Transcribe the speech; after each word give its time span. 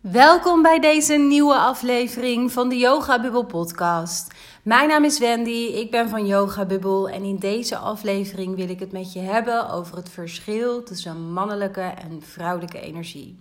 Welkom 0.00 0.62
bij 0.62 0.78
deze 0.78 1.14
nieuwe 1.14 1.54
aflevering 1.54 2.52
van 2.52 2.68
de 2.68 2.76
Yoga 2.76 3.20
Bubble 3.20 3.44
podcast. 3.44 4.34
Mijn 4.62 4.88
naam 4.88 5.04
is 5.04 5.18
Wendy, 5.18 5.72
ik 5.74 5.90
ben 5.90 6.08
van 6.08 6.26
Yoga 6.26 6.64
Bubble 6.64 7.12
en 7.12 7.22
in 7.22 7.36
deze 7.36 7.76
aflevering 7.76 8.56
wil 8.56 8.68
ik 8.68 8.80
het 8.80 8.92
met 8.92 9.12
je 9.12 9.18
hebben 9.18 9.70
over 9.70 9.96
het 9.96 10.08
verschil 10.08 10.82
tussen 10.82 11.32
mannelijke 11.32 11.80
en 11.80 12.22
vrouwelijke 12.22 12.80
energie. 12.80 13.36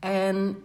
En 0.00 0.56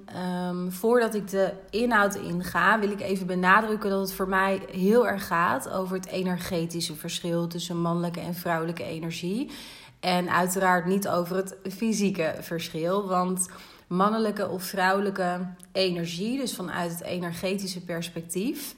um, 0.49 0.71
voordat 0.71 1.13
ik 1.13 1.29
de 1.29 1.53
inhoud 1.69 2.15
inga, 2.15 2.79
wil 2.79 2.91
ik 2.91 3.01
even 3.01 3.27
benadrukken 3.27 3.89
dat 3.89 3.99
het 3.99 4.13
voor 4.13 4.29
mij 4.29 4.61
heel 4.71 5.07
erg 5.07 5.27
gaat 5.27 5.69
over 5.69 5.95
het 5.95 6.07
energetische 6.07 6.95
verschil 6.95 7.47
tussen 7.47 7.81
mannelijke 7.81 8.19
en 8.19 8.35
vrouwelijke 8.35 8.83
energie. 8.83 9.51
En 9.99 10.29
uiteraard 10.29 10.85
niet 10.85 11.07
over 11.07 11.35
het 11.35 11.55
fysieke 11.69 12.35
verschil, 12.39 13.07
want 13.07 13.47
mannelijke 13.95 14.49
of 14.49 14.63
vrouwelijke 14.63 15.39
energie, 15.71 16.37
dus 16.37 16.55
vanuit 16.55 16.91
het 16.91 17.01
energetische 17.01 17.83
perspectief, 17.83 18.75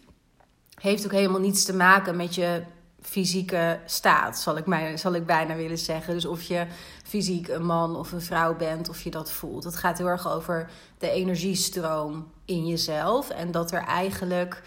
heeft 0.80 1.05
ook 1.05 1.12
helemaal 1.12 1.39
niets 1.39 1.66
te 1.66 1.73
maken 1.73 2.16
met 2.16 2.35
je 2.35 2.63
fysieke 3.02 3.80
staat, 3.86 4.39
zal 4.39 4.58
ik, 4.58 4.66
mij, 4.66 4.98
zal 4.98 5.13
ik 5.13 5.25
bijna 5.25 5.55
willen 5.55 5.77
zeggen. 5.77 6.13
Dus 6.13 6.25
of 6.25 6.41
je 6.41 6.66
fysiek 7.03 7.48
een 7.48 7.66
man 7.66 7.95
of 7.95 8.12
een 8.12 8.22
vrouw 8.22 8.55
bent, 8.55 8.89
of 8.89 9.02
je 9.02 9.12
dat 9.12 9.31
voelt. 9.31 9.63
Het 9.63 9.75
gaat 9.75 9.98
heel 9.98 10.08
erg 10.08 10.31
over 10.31 10.70
de 10.98 11.09
energiestroom 11.09 12.27
in 12.45 12.67
jezelf. 12.67 13.30
En 13.30 13.52
dat 13.52 13.72
er 13.72 13.84
eigenlijk, 13.84 14.61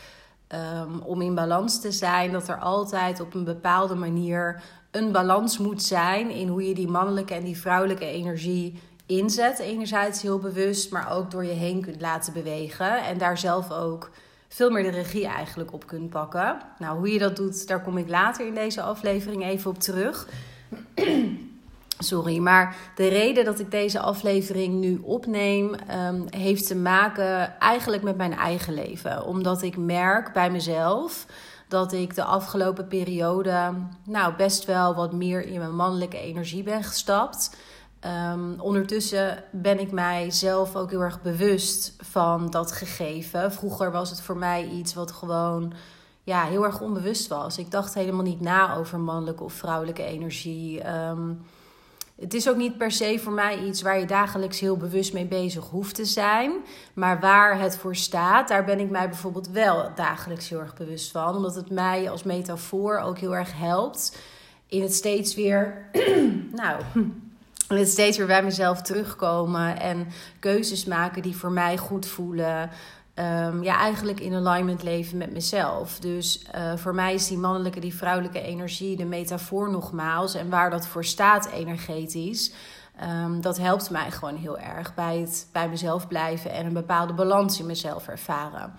um, 0.83 1.01
om 1.01 1.23
in 1.23 1.35
balans 1.35 1.81
te 1.81 1.93
zijn, 1.93 2.33
dat 2.33 2.49
er 2.49 2.59
altijd 2.59 3.21
op 3.21 3.35
een 3.35 3.45
bepaalde 3.45 3.95
manier 3.95 4.63
een 4.91 5.13
balans 5.13 5.59
moet 5.59 5.83
zijn 5.83 6.31
in 6.31 6.49
hoe 6.49 6.69
je 6.69 6.75
die 6.75 6.89
mannelijke 6.89 7.35
en 7.35 7.45
die 7.45 7.59
vrouwelijke 7.59 8.07
energie 8.07 8.81
inzet. 9.09 9.59
Enerzijds 9.59 10.23
heel 10.23 10.39
bewust, 10.39 10.91
maar 10.91 11.13
ook 11.13 11.31
door 11.31 11.45
je 11.45 11.53
heen 11.53 11.83
kunt 11.83 12.01
laten 12.01 12.33
bewegen. 12.33 13.05
En 13.05 13.19
daar 13.19 13.39
zelf 13.39 13.71
ook 13.71 14.11
veel 14.49 14.71
meer 14.71 14.83
de 14.83 14.91
regie 14.91 15.27
eigenlijk 15.27 15.73
op 15.73 15.87
kunt 15.87 16.11
pakken. 16.11 16.59
Nou, 16.79 16.99
hoe 16.99 17.13
je 17.13 17.19
dat 17.19 17.37
doet, 17.37 17.69
daar 17.69 17.83
kom 17.83 17.99
ik 17.99 18.09
later 18.09 18.47
in 18.47 18.55
deze 18.55 18.83
aflevering 18.83 19.45
even 19.45 19.71
op 19.71 19.79
terug. 19.79 20.29
Sorry, 21.99 22.39
maar 22.39 22.77
de 22.95 23.09
reden 23.09 23.45
dat 23.45 23.59
ik 23.59 23.71
deze 23.71 24.01
aflevering 24.01 24.75
nu 24.75 25.01
opneem, 25.03 25.75
um, 26.09 26.25
heeft 26.31 26.67
te 26.67 26.77
maken 26.77 27.59
eigenlijk 27.59 28.03
met 28.03 28.17
mijn 28.17 28.35
eigen 28.35 28.75
leven. 28.75 29.25
Omdat 29.25 29.63
ik 29.63 29.77
merk 29.77 30.33
bij 30.33 30.51
mezelf 30.51 31.27
dat 31.69 31.93
ik 31.93 32.15
de 32.15 32.25
afgelopen 32.25 32.89
periode 32.89 33.73
nou, 34.05 34.35
best 34.35 34.65
wel 34.65 34.95
wat 34.95 35.13
meer 35.13 35.47
in 35.47 35.59
mijn 35.59 35.77
mannelijke 35.77 36.19
energie 36.19 36.63
ben 36.63 36.85
gestapt. 36.85 37.57
Um, 38.07 38.61
ondertussen 38.61 39.45
ben 39.51 39.81
ik 39.81 39.93
mijzelf 39.93 40.77
ook 40.77 40.91
heel 40.91 41.01
erg 41.01 41.23
bewust 41.23 41.95
van 41.99 42.51
dat 42.51 42.73
gegeven. 42.73 43.53
Vroeger 43.53 43.93
was 43.93 44.11
het 44.11 44.21
voor 44.21 44.37
mij 44.37 44.69
iets 44.69 44.95
wat 44.95 45.13
gewoon 45.13 45.73
ja, 46.23 46.45
heel 46.45 46.65
erg 46.65 46.81
onbewust 46.81 47.29
was. 47.29 47.59
Ik 47.59 47.71
dacht 47.71 47.95
helemaal 47.95 48.23
niet 48.23 48.41
na 48.41 48.77
over 48.77 48.99
mannelijke 48.99 49.45
of 49.45 49.53
vrouwelijke 49.53 50.03
energie. 50.03 50.89
Um, 50.95 51.41
het 52.21 52.35
is 52.35 52.49
ook 52.49 52.57
niet 52.57 52.79
per 52.79 52.91
se 52.91 53.19
voor 53.19 53.33
mij 53.33 53.65
iets 53.65 53.83
waar 53.83 53.99
je 53.99 54.07
dagelijks 54.07 54.61
heel 54.61 54.77
bewust 54.77 55.13
mee 55.13 55.27
bezig 55.27 55.65
hoeft 55.65 55.95
te 55.95 56.05
zijn. 56.05 56.53
Maar 56.95 57.21
waar 57.21 57.61
het 57.61 57.77
voor 57.77 57.97
staat, 57.97 58.49
daar 58.49 58.65
ben 58.65 58.81
ik 58.81 58.91
mij 58.91 59.09
bijvoorbeeld 59.09 59.49
wel 59.49 59.91
dagelijks 59.95 60.49
heel 60.49 60.61
erg 60.61 60.75
bewust 60.75 61.11
van. 61.11 61.37
Omdat 61.37 61.55
het 61.55 61.71
mij 61.71 62.11
als 62.11 62.23
metafoor 62.23 62.99
ook 62.99 63.19
heel 63.19 63.37
erg 63.37 63.59
helpt 63.59 64.19
in 64.67 64.83
het 64.83 64.95
steeds 64.95 65.35
weer. 65.35 65.91
nou 66.53 66.83
het 67.77 67.89
steeds 67.89 68.17
weer 68.17 68.27
bij 68.27 68.43
mezelf 68.43 68.83
terugkomen 68.83 69.81
en 69.81 70.07
keuzes 70.39 70.85
maken 70.85 71.23
die 71.23 71.37
voor 71.37 71.53
mij 71.53 71.77
goed 71.77 72.07
voelen. 72.07 72.71
Um, 73.15 73.63
ja, 73.63 73.79
eigenlijk 73.79 74.21
in 74.21 74.35
alignment 74.35 74.83
leven 74.83 75.19
met 75.19 75.33
mezelf. 75.33 75.99
Dus 75.99 76.45
uh, 76.55 76.77
voor 76.77 76.95
mij 76.95 77.15
is 77.15 77.29
die 77.29 77.39
mannelijke, 77.39 77.81
die 77.81 77.95
vrouwelijke 77.95 78.41
energie 78.41 78.97
de 78.97 79.05
metafoor 79.05 79.71
nogmaals. 79.71 80.35
En 80.35 80.51
waar 80.51 80.71
dat 80.71 80.87
voor 80.87 81.05
staat 81.05 81.51
energetisch, 81.51 82.53
um, 83.03 83.41
dat 83.41 83.59
helpt 83.59 83.91
mij 83.91 84.11
gewoon 84.11 84.37
heel 84.37 84.59
erg 84.59 84.95
bij 84.95 85.19
het 85.19 85.49
bij 85.53 85.69
mezelf 85.69 86.09
blijven 86.09 86.51
en 86.51 86.67
een 86.67 86.73
bepaalde 86.73 87.15
balans 87.15 87.59
in 87.59 87.67
mezelf 87.67 88.09
ervaren. 88.09 88.75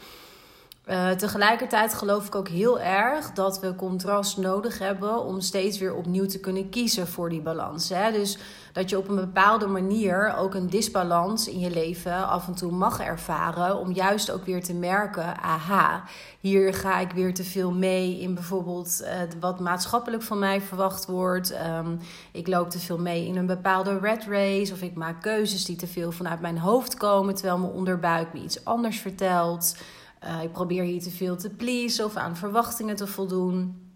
Uh, 0.89 1.09
tegelijkertijd 1.09 1.93
geloof 1.93 2.27
ik 2.27 2.35
ook 2.35 2.47
heel 2.47 2.79
erg 2.79 3.31
dat 3.31 3.59
we 3.59 3.75
contrast 3.75 4.37
nodig 4.37 4.79
hebben 4.79 5.23
om 5.23 5.41
steeds 5.41 5.77
weer 5.77 5.93
opnieuw 5.93 6.25
te 6.25 6.39
kunnen 6.39 6.69
kiezen 6.69 7.07
voor 7.07 7.29
die 7.29 7.41
balans. 7.41 7.89
Hè? 7.89 8.11
Dus 8.11 8.37
dat 8.73 8.89
je 8.89 8.97
op 8.97 9.07
een 9.07 9.15
bepaalde 9.15 9.67
manier 9.67 10.35
ook 10.37 10.53
een 10.53 10.69
disbalans 10.69 11.47
in 11.47 11.59
je 11.59 11.69
leven 11.69 12.27
af 12.27 12.47
en 12.47 12.55
toe 12.55 12.71
mag 12.71 12.99
ervaren. 12.99 13.77
Om 13.77 13.91
juist 13.91 14.31
ook 14.31 14.45
weer 14.45 14.63
te 14.63 14.73
merken: 14.73 15.41
aha, 15.41 16.03
hier 16.39 16.73
ga 16.73 16.99
ik 16.99 17.11
weer 17.11 17.33
te 17.33 17.43
veel 17.43 17.71
mee 17.71 18.19
in 18.19 18.33
bijvoorbeeld 18.33 19.01
uh, 19.01 19.09
wat 19.39 19.59
maatschappelijk 19.59 20.23
van 20.23 20.39
mij 20.39 20.61
verwacht 20.61 21.05
wordt. 21.05 21.53
Um, 21.53 21.99
ik 22.31 22.47
loop 22.47 22.69
te 22.69 22.79
veel 22.79 22.99
mee 22.99 23.27
in 23.27 23.37
een 23.37 23.45
bepaalde 23.45 23.99
red 23.99 24.25
race. 24.25 24.73
Of 24.73 24.81
ik 24.81 24.95
maak 24.95 25.21
keuzes 25.21 25.65
die 25.65 25.75
te 25.75 25.87
veel 25.87 26.11
vanuit 26.11 26.41
mijn 26.41 26.57
hoofd 26.57 26.95
komen, 26.97 27.35
terwijl 27.35 27.57
mijn 27.57 27.71
onderbuik 27.71 28.33
me 28.33 28.39
iets 28.39 28.65
anders 28.65 28.99
vertelt. 28.99 29.75
Uh, 30.23 30.43
ik 30.43 30.51
probeer 30.51 30.83
hier 30.83 31.01
te 31.01 31.11
veel 31.11 31.37
te 31.37 31.49
pleasen 31.49 32.05
of 32.05 32.15
aan 32.15 32.35
verwachtingen 32.35 32.95
te 32.95 33.07
voldoen. 33.07 33.87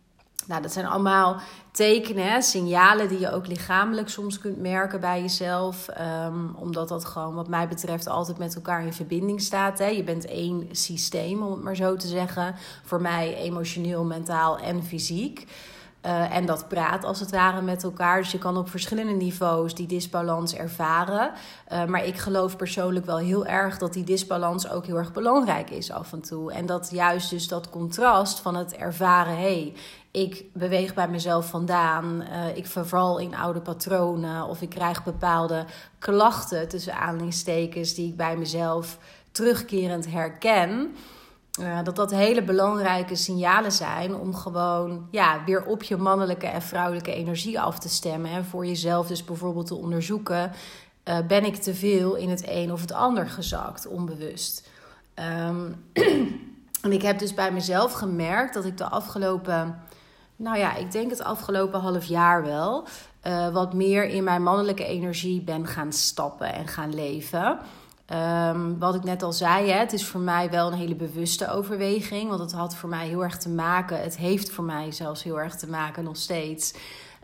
Nou, 0.47 0.61
dat 0.61 0.71
zijn 0.71 0.85
allemaal 0.85 1.41
tekenen, 1.71 2.43
signalen 2.43 3.07
die 3.07 3.19
je 3.19 3.31
ook 3.31 3.47
lichamelijk 3.47 4.09
soms 4.09 4.39
kunt 4.39 4.57
merken 4.57 4.99
bij 4.99 5.21
jezelf. 5.21 5.87
Um, 6.25 6.55
omdat 6.55 6.87
dat 6.87 7.05
gewoon, 7.05 7.33
wat 7.33 7.47
mij 7.47 7.67
betreft, 7.67 8.07
altijd 8.07 8.37
met 8.37 8.55
elkaar 8.55 8.85
in 8.85 8.93
verbinding 8.93 9.41
staat. 9.41 9.79
Hè. 9.79 9.87
Je 9.87 10.03
bent 10.03 10.25
één 10.25 10.67
systeem, 10.71 11.41
om 11.41 11.51
het 11.51 11.63
maar 11.63 11.75
zo 11.75 11.95
te 11.95 12.07
zeggen. 12.07 12.55
Voor 12.83 13.01
mij 13.01 13.35
emotioneel, 13.35 14.03
mentaal 14.03 14.57
en 14.57 14.83
fysiek. 14.83 15.47
Uh, 16.05 16.35
en 16.35 16.45
dat 16.45 16.67
praat 16.67 17.03
als 17.03 17.19
het 17.19 17.31
ware 17.31 17.61
met 17.61 17.83
elkaar. 17.83 18.21
Dus 18.21 18.31
je 18.31 18.37
kan 18.37 18.57
op 18.57 18.69
verschillende 18.69 19.13
niveaus 19.13 19.75
die 19.75 19.87
disbalans 19.87 20.55
ervaren. 20.55 21.31
Uh, 21.71 21.85
maar 21.85 22.05
ik 22.05 22.17
geloof 22.17 22.55
persoonlijk 22.55 23.05
wel 23.05 23.17
heel 23.17 23.45
erg 23.45 23.77
dat 23.77 23.93
die 23.93 24.03
disbalans 24.03 24.69
ook 24.69 24.85
heel 24.85 24.97
erg 24.97 25.11
belangrijk 25.11 25.69
is 25.69 25.91
af 25.91 26.13
en 26.13 26.21
toe. 26.21 26.51
En 26.53 26.65
dat 26.65 26.89
juist 26.91 27.29
dus 27.29 27.47
dat 27.47 27.69
contrast 27.69 28.39
van 28.39 28.55
het 28.55 28.75
ervaren: 28.75 29.35
hé, 29.35 29.41
hey, 29.41 29.73
ik 30.11 30.45
beweeg 30.53 30.93
bij 30.93 31.07
mezelf 31.07 31.49
vandaan, 31.49 32.23
uh, 32.29 32.57
ik 32.57 32.67
verval 32.67 33.19
in 33.19 33.35
oude 33.35 33.61
patronen 33.61 34.45
of 34.47 34.61
ik 34.61 34.69
krijg 34.69 35.03
bepaalde 35.03 35.65
klachten 35.99 36.67
tussen 36.67 36.95
aanhalingstekens 36.95 37.93
die 37.93 38.07
ik 38.07 38.17
bij 38.17 38.37
mezelf 38.37 38.97
terugkerend 39.31 40.11
herken. 40.11 40.95
Uh, 41.59 41.83
dat 41.83 41.95
dat 41.95 42.11
hele 42.11 42.43
belangrijke 42.43 43.15
signalen 43.15 43.71
zijn 43.71 44.15
om 44.15 44.35
gewoon 44.35 45.07
ja, 45.11 45.43
weer 45.45 45.65
op 45.65 45.83
je 45.83 45.97
mannelijke 45.97 46.47
en 46.47 46.61
vrouwelijke 46.61 47.13
energie 47.13 47.59
af 47.59 47.79
te 47.79 47.89
stemmen. 47.89 48.31
En 48.31 48.45
voor 48.45 48.65
jezelf 48.65 49.07
dus 49.07 49.23
bijvoorbeeld 49.23 49.67
te 49.67 49.75
onderzoeken: 49.75 50.51
uh, 51.05 51.17
ben 51.27 51.45
ik 51.45 51.55
te 51.55 51.75
veel 51.75 52.15
in 52.15 52.29
het 52.29 52.43
een 52.47 52.71
of 52.71 52.81
het 52.81 52.91
ander 52.91 53.29
gezakt, 53.29 53.87
onbewust? 53.87 54.69
Um, 55.15 55.85
en 56.85 56.91
ik 56.91 57.01
heb 57.01 57.19
dus 57.19 57.33
bij 57.33 57.51
mezelf 57.51 57.91
gemerkt 57.91 58.53
dat 58.53 58.65
ik 58.65 58.77
de 58.77 58.89
afgelopen, 58.89 59.81
nou 60.35 60.57
ja, 60.57 60.75
ik 60.75 60.91
denk 60.91 61.09
het 61.09 61.23
afgelopen 61.23 61.79
half 61.79 62.05
jaar 62.05 62.43
wel, 62.43 62.87
uh, 63.27 63.49
wat 63.49 63.73
meer 63.73 64.05
in 64.05 64.23
mijn 64.23 64.43
mannelijke 64.43 64.85
energie 64.85 65.41
ben 65.41 65.67
gaan 65.67 65.93
stappen 65.93 66.53
en 66.53 66.67
gaan 66.67 66.95
leven. 66.95 67.59
Um, 68.11 68.79
wat 68.79 68.95
ik 68.95 69.03
net 69.03 69.23
al 69.23 69.33
zei, 69.33 69.69
hè, 69.69 69.79
het 69.79 69.93
is 69.93 70.05
voor 70.05 70.21
mij 70.21 70.49
wel 70.49 70.67
een 70.67 70.77
hele 70.77 70.95
bewuste 70.95 71.49
overweging. 71.49 72.29
Want 72.29 72.39
het 72.39 72.51
had 72.51 72.75
voor 72.75 72.89
mij 72.89 73.07
heel 73.07 73.23
erg 73.23 73.37
te 73.37 73.49
maken, 73.49 74.01
het 74.01 74.17
heeft 74.17 74.51
voor 74.51 74.63
mij 74.63 74.91
zelfs 74.91 75.23
heel 75.23 75.39
erg 75.39 75.55
te 75.55 75.69
maken 75.69 76.03
nog 76.03 76.17
steeds. 76.17 76.73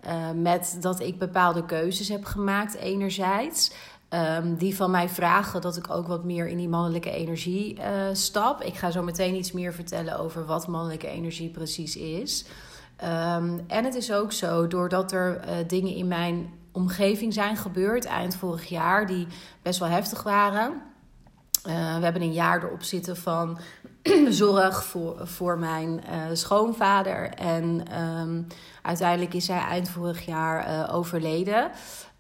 Uh, 0.06 0.32
met 0.36 0.78
dat 0.80 1.00
ik 1.00 1.20
bepaalde 1.20 1.66
keuzes 1.66 2.10
heb 2.10 2.26
gemaakt, 2.26 2.76
enerzijds. 2.76 3.72
Um, 4.10 4.56
die 4.56 4.76
van 4.76 4.92
mij 4.92 5.10
vragen 5.10 5.62
dat 5.62 5.78
ik 5.78 5.90
ook 5.90 6.08
wat 6.08 6.24
meer 6.24 6.48
in 6.48 6.58
die 6.58 6.70
mannelijke 6.70 7.12
energie 7.12 7.78
uh, 7.78 7.84
stap. 8.14 8.62
Ik 8.62 8.76
ga 8.76 8.92
zo 8.92 9.04
meteen 9.04 9.36
iets 9.36 9.52
meer 9.52 9.74
vertellen 9.74 10.20
over 10.20 10.46
wat 10.46 10.68
mannelijke 10.68 11.08
energie 11.08 11.50
precies 11.50 11.96
is. 11.96 12.46
Um, 13.04 13.64
en 13.68 13.86
het 13.86 13.96
is 13.96 14.12
ook 14.12 14.32
zo, 14.32 14.68
doordat 14.68 15.12
er 15.12 15.40
uh, 15.46 15.52
dingen 15.68 15.96
in 15.96 16.08
mijn 16.08 16.54
omgeving 16.80 17.34
zijn 17.34 17.58
gebeurd 17.58 18.06
eind 18.06 18.36
vorig 18.36 18.66
jaar, 18.66 19.08
die 19.08 19.28
best 19.62 19.80
wel 19.80 19.90
heftig 19.90 20.24
waren. 20.24 20.82
Uh, 21.68 21.98
we 21.98 22.04
hebben 22.04 22.22
een 22.22 22.34
jaar 22.34 22.64
erop 22.64 22.84
zitten 22.84 23.18
van 23.18 23.60
zorg 24.30 24.84
voor, 24.84 25.28
voor 25.28 25.58
mijn 25.58 25.90
uh, 25.90 26.16
schoonvader. 26.34 27.30
En 27.30 28.00
um, 28.02 28.48
uiteindelijk 28.82 29.34
is 29.34 29.48
hij 29.48 29.60
eind 29.60 29.90
vorig 29.90 30.26
jaar 30.26 30.68
uh, 30.68 30.96
overleden. 30.96 31.72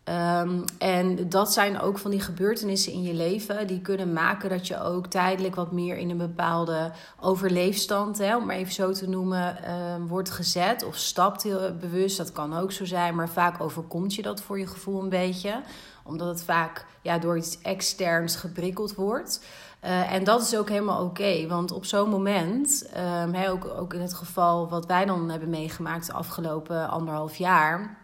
Um, 0.09 0.63
en 0.77 1.29
dat 1.29 1.53
zijn 1.53 1.79
ook 1.79 1.97
van 1.97 2.11
die 2.11 2.21
gebeurtenissen 2.21 2.93
in 2.93 3.03
je 3.03 3.13
leven 3.13 3.67
die 3.67 3.81
kunnen 3.81 4.13
maken 4.13 4.49
dat 4.49 4.67
je 4.67 4.81
ook 4.81 5.07
tijdelijk 5.07 5.55
wat 5.55 5.71
meer 5.71 5.97
in 5.97 6.09
een 6.09 6.17
bepaalde 6.17 6.91
overleefstand, 7.19 8.17
hè, 8.17 8.35
om 8.35 8.45
maar 8.45 8.55
even 8.55 8.73
zo 8.73 8.91
te 8.91 9.09
noemen, 9.09 9.71
um, 9.71 10.07
wordt 10.07 10.29
gezet 10.29 10.83
of 10.85 10.95
stapt 10.95 11.43
heel 11.43 11.75
bewust. 11.79 12.17
Dat 12.17 12.31
kan 12.31 12.57
ook 12.57 12.71
zo 12.71 12.85
zijn, 12.85 13.15
maar 13.15 13.29
vaak 13.29 13.61
overkomt 13.61 14.15
je 14.15 14.21
dat 14.21 14.41
voor 14.41 14.59
je 14.59 14.67
gevoel 14.67 15.01
een 15.01 15.09
beetje 15.09 15.61
Omdat 16.03 16.27
het 16.27 16.43
vaak 16.43 16.85
ja, 17.01 17.19
door 17.19 17.37
iets 17.37 17.61
externs 17.61 18.35
geprikkeld 18.35 18.95
wordt. 18.95 19.45
Uh, 19.83 20.13
en 20.13 20.23
dat 20.23 20.41
is 20.41 20.57
ook 20.57 20.69
helemaal 20.69 21.03
oké. 21.03 21.47
want 21.47 21.71
op 21.71 21.85
zo'n 21.85 22.09
moment, 22.09 22.89
um, 23.23 23.35
ook, 23.35 23.65
ook 23.65 23.93
in 23.93 24.01
het 24.01 24.13
geval 24.13 24.69
wat 24.69 24.85
wij 24.85 25.05
dan 25.05 25.29
hebben 25.29 25.49
meegemaakt 25.49 26.05
de 26.05 26.13
afgelopen 26.13 26.89
anderhalf 26.89 27.35
jaar 27.35 27.98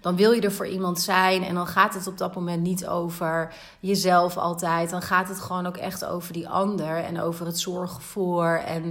dan 0.00 0.16
wil 0.16 0.32
je 0.32 0.40
er 0.40 0.52
voor 0.52 0.66
iemand 0.66 1.00
zijn. 1.00 1.44
En 1.44 1.54
dan 1.54 1.66
gaat 1.66 1.94
het 1.94 2.06
op 2.06 2.18
dat 2.18 2.34
moment 2.34 2.62
niet 2.62 2.86
over 2.86 3.54
jezelf 3.80 4.36
altijd. 4.36 4.90
Dan 4.90 5.02
gaat 5.02 5.28
het 5.28 5.40
gewoon 5.40 5.66
ook 5.66 5.76
echt 5.76 6.04
over 6.04 6.32
die 6.32 6.48
ander 6.48 6.96
en 6.96 7.20
over 7.20 7.46
het 7.46 7.58
zorgen 7.58 8.02
voor. 8.02 8.62
En 8.66 8.82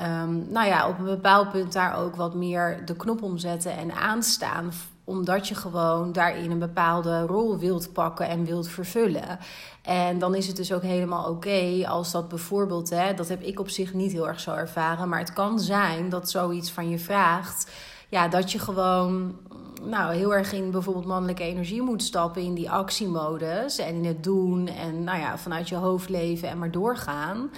um, 0.00 0.46
nou 0.50 0.66
ja, 0.66 0.88
op 0.88 0.98
een 0.98 1.04
bepaald 1.04 1.50
punt 1.50 1.72
daar 1.72 1.96
ook 1.96 2.16
wat 2.16 2.34
meer 2.34 2.82
de 2.84 2.96
knop 2.96 3.22
omzetten 3.22 3.76
en 3.76 3.94
aanstaan 3.94 4.72
omdat 5.08 5.48
je 5.48 5.54
gewoon 5.54 6.12
daarin 6.12 6.50
een 6.50 6.58
bepaalde 6.58 7.26
rol 7.26 7.58
wilt 7.58 7.92
pakken 7.92 8.28
en 8.28 8.44
wilt 8.44 8.68
vervullen. 8.68 9.38
En 9.82 10.18
dan 10.18 10.34
is 10.34 10.46
het 10.46 10.56
dus 10.56 10.72
ook 10.72 10.82
helemaal 10.82 11.30
oké 11.30 11.84
als 11.86 12.12
dat 12.12 12.28
bijvoorbeeld, 12.28 12.90
hè, 12.90 13.14
dat 13.14 13.28
heb 13.28 13.42
ik 13.42 13.60
op 13.60 13.68
zich 13.68 13.94
niet 13.94 14.12
heel 14.12 14.28
erg 14.28 14.40
zo 14.40 14.52
ervaren, 14.52 15.08
maar 15.08 15.18
het 15.18 15.32
kan 15.32 15.60
zijn 15.60 16.08
dat 16.08 16.30
zoiets 16.30 16.70
van 16.70 16.88
je 16.88 16.98
vraagt. 16.98 17.70
Ja, 18.08 18.28
dat 18.28 18.52
je 18.52 18.58
gewoon 18.58 19.36
nou, 19.82 20.14
heel 20.14 20.34
erg 20.34 20.52
in 20.52 20.70
bijvoorbeeld 20.70 21.06
mannelijke 21.06 21.42
energie 21.42 21.82
moet 21.82 22.02
stappen, 22.02 22.42
in 22.42 22.54
die 22.54 22.70
actiemodus 22.70 23.78
en 23.78 24.04
het 24.04 24.24
doen 24.24 24.68
en 24.68 25.04
nou 25.04 25.18
ja, 25.18 25.38
vanuit 25.38 25.68
je 25.68 25.74
hoofd 25.74 26.08
leven 26.08 26.48
en 26.48 26.58
maar 26.58 26.70
doorgaan. 26.70 27.50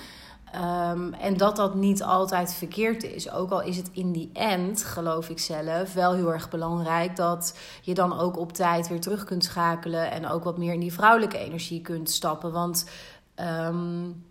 Um, 0.54 1.12
en 1.12 1.36
dat 1.36 1.56
dat 1.56 1.74
niet 1.74 2.02
altijd 2.02 2.54
verkeerd 2.54 3.02
is. 3.02 3.30
Ook 3.30 3.50
al 3.50 3.62
is 3.62 3.76
het 3.76 3.90
in 3.92 4.12
die 4.12 4.30
end, 4.32 4.84
geloof 4.84 5.28
ik 5.28 5.38
zelf, 5.38 5.92
wel 5.92 6.14
heel 6.14 6.32
erg 6.32 6.48
belangrijk 6.48 7.16
dat 7.16 7.58
je 7.82 7.94
dan 7.94 8.18
ook 8.18 8.38
op 8.38 8.52
tijd 8.52 8.88
weer 8.88 9.00
terug 9.00 9.24
kunt 9.24 9.44
schakelen 9.44 10.10
en 10.10 10.28
ook 10.28 10.44
wat 10.44 10.58
meer 10.58 10.72
in 10.72 10.80
die 10.80 10.92
vrouwelijke 10.92 11.38
energie 11.38 11.80
kunt 11.80 12.10
stappen. 12.10 12.52
Want 12.52 12.90
um, 13.40 14.24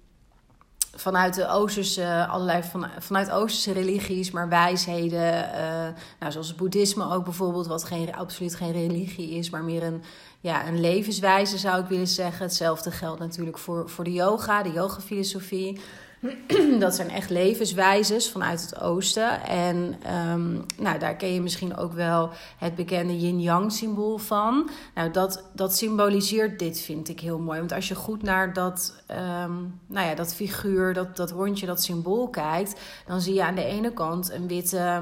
vanuit 1.00 1.34
de 1.34 1.48
Oosterse, 1.48 2.26
allerlei 2.30 2.64
van, 2.64 2.88
vanuit 3.00 3.32
Oosterse 3.32 3.72
religies, 3.72 4.32
maar 4.32 4.50
wijsheden, 4.50 5.34
uh, 5.34 5.88
nou, 6.20 6.32
zoals 6.32 6.48
het 6.48 6.58
boeddhisme 6.58 7.12
ook 7.14 7.24
bijvoorbeeld, 7.24 7.68
wat 7.68 7.84
geen, 7.84 8.16
absoluut 8.16 8.56
geen 8.56 8.72
religie 8.72 9.30
is, 9.30 9.50
maar 9.50 9.64
meer 9.64 9.84
een, 9.84 10.04
ja, 10.40 10.68
een 10.68 10.80
levenswijze 10.80 11.58
zou 11.58 11.82
ik 11.82 11.88
willen 11.88 12.08
zeggen. 12.08 12.46
Hetzelfde 12.46 12.92
geldt 12.92 13.20
natuurlijk 13.20 13.58
voor, 13.58 13.90
voor 13.90 14.04
de 14.04 14.14
yoga, 14.14 14.64
de 14.64 14.72
yoga-filosofie. 14.72 15.80
dat 16.80 16.96
zijn 16.96 17.10
echt 17.10 17.30
levenswijzes 17.30 18.32
vanuit 18.32 18.62
het 18.62 18.80
oosten. 18.82 19.44
En 19.44 19.96
um, 20.32 20.66
nou, 20.78 21.00
daar 21.00 21.16
ken 21.16 21.34
je 21.34 21.42
misschien 21.42 21.78
ook 21.78 21.94
wel 21.94 22.30
het 22.58 22.76
bekende 22.76 23.20
yin-yang 23.20 23.72
symbool 23.72 24.18
van. 24.18 24.70
Nou, 24.96 25.12
dat, 25.12 25.44
dat 25.54 25.76
symboliseert 25.76 26.60
dit, 26.60 26.82
vind 26.82 27.10
ik 27.10 27.20
heel 27.20 27.40
mooi. 27.40 27.60
Want 27.60 27.72
als 27.72 27.88
je 27.88 27.96
goed 27.96 28.24
naar 28.24 28.54
dat, 28.54 29.04
um, 29.12 29.80
nou 29.88 30.08
ja, 30.08 30.16
dat 30.16 30.34
figuur, 30.34 30.94
dat, 30.94 31.16
dat 31.18 31.32
rondje, 31.32 31.66
dat 31.66 31.84
symbool 31.84 32.30
kijkt... 32.30 32.80
dan 33.06 33.22
zie 33.22 33.34
je 33.34 33.44
aan 33.44 33.56
de 33.56 33.66
ene 33.66 33.94
kant 33.94 34.32
een 34.32 34.48
witte 34.48 35.02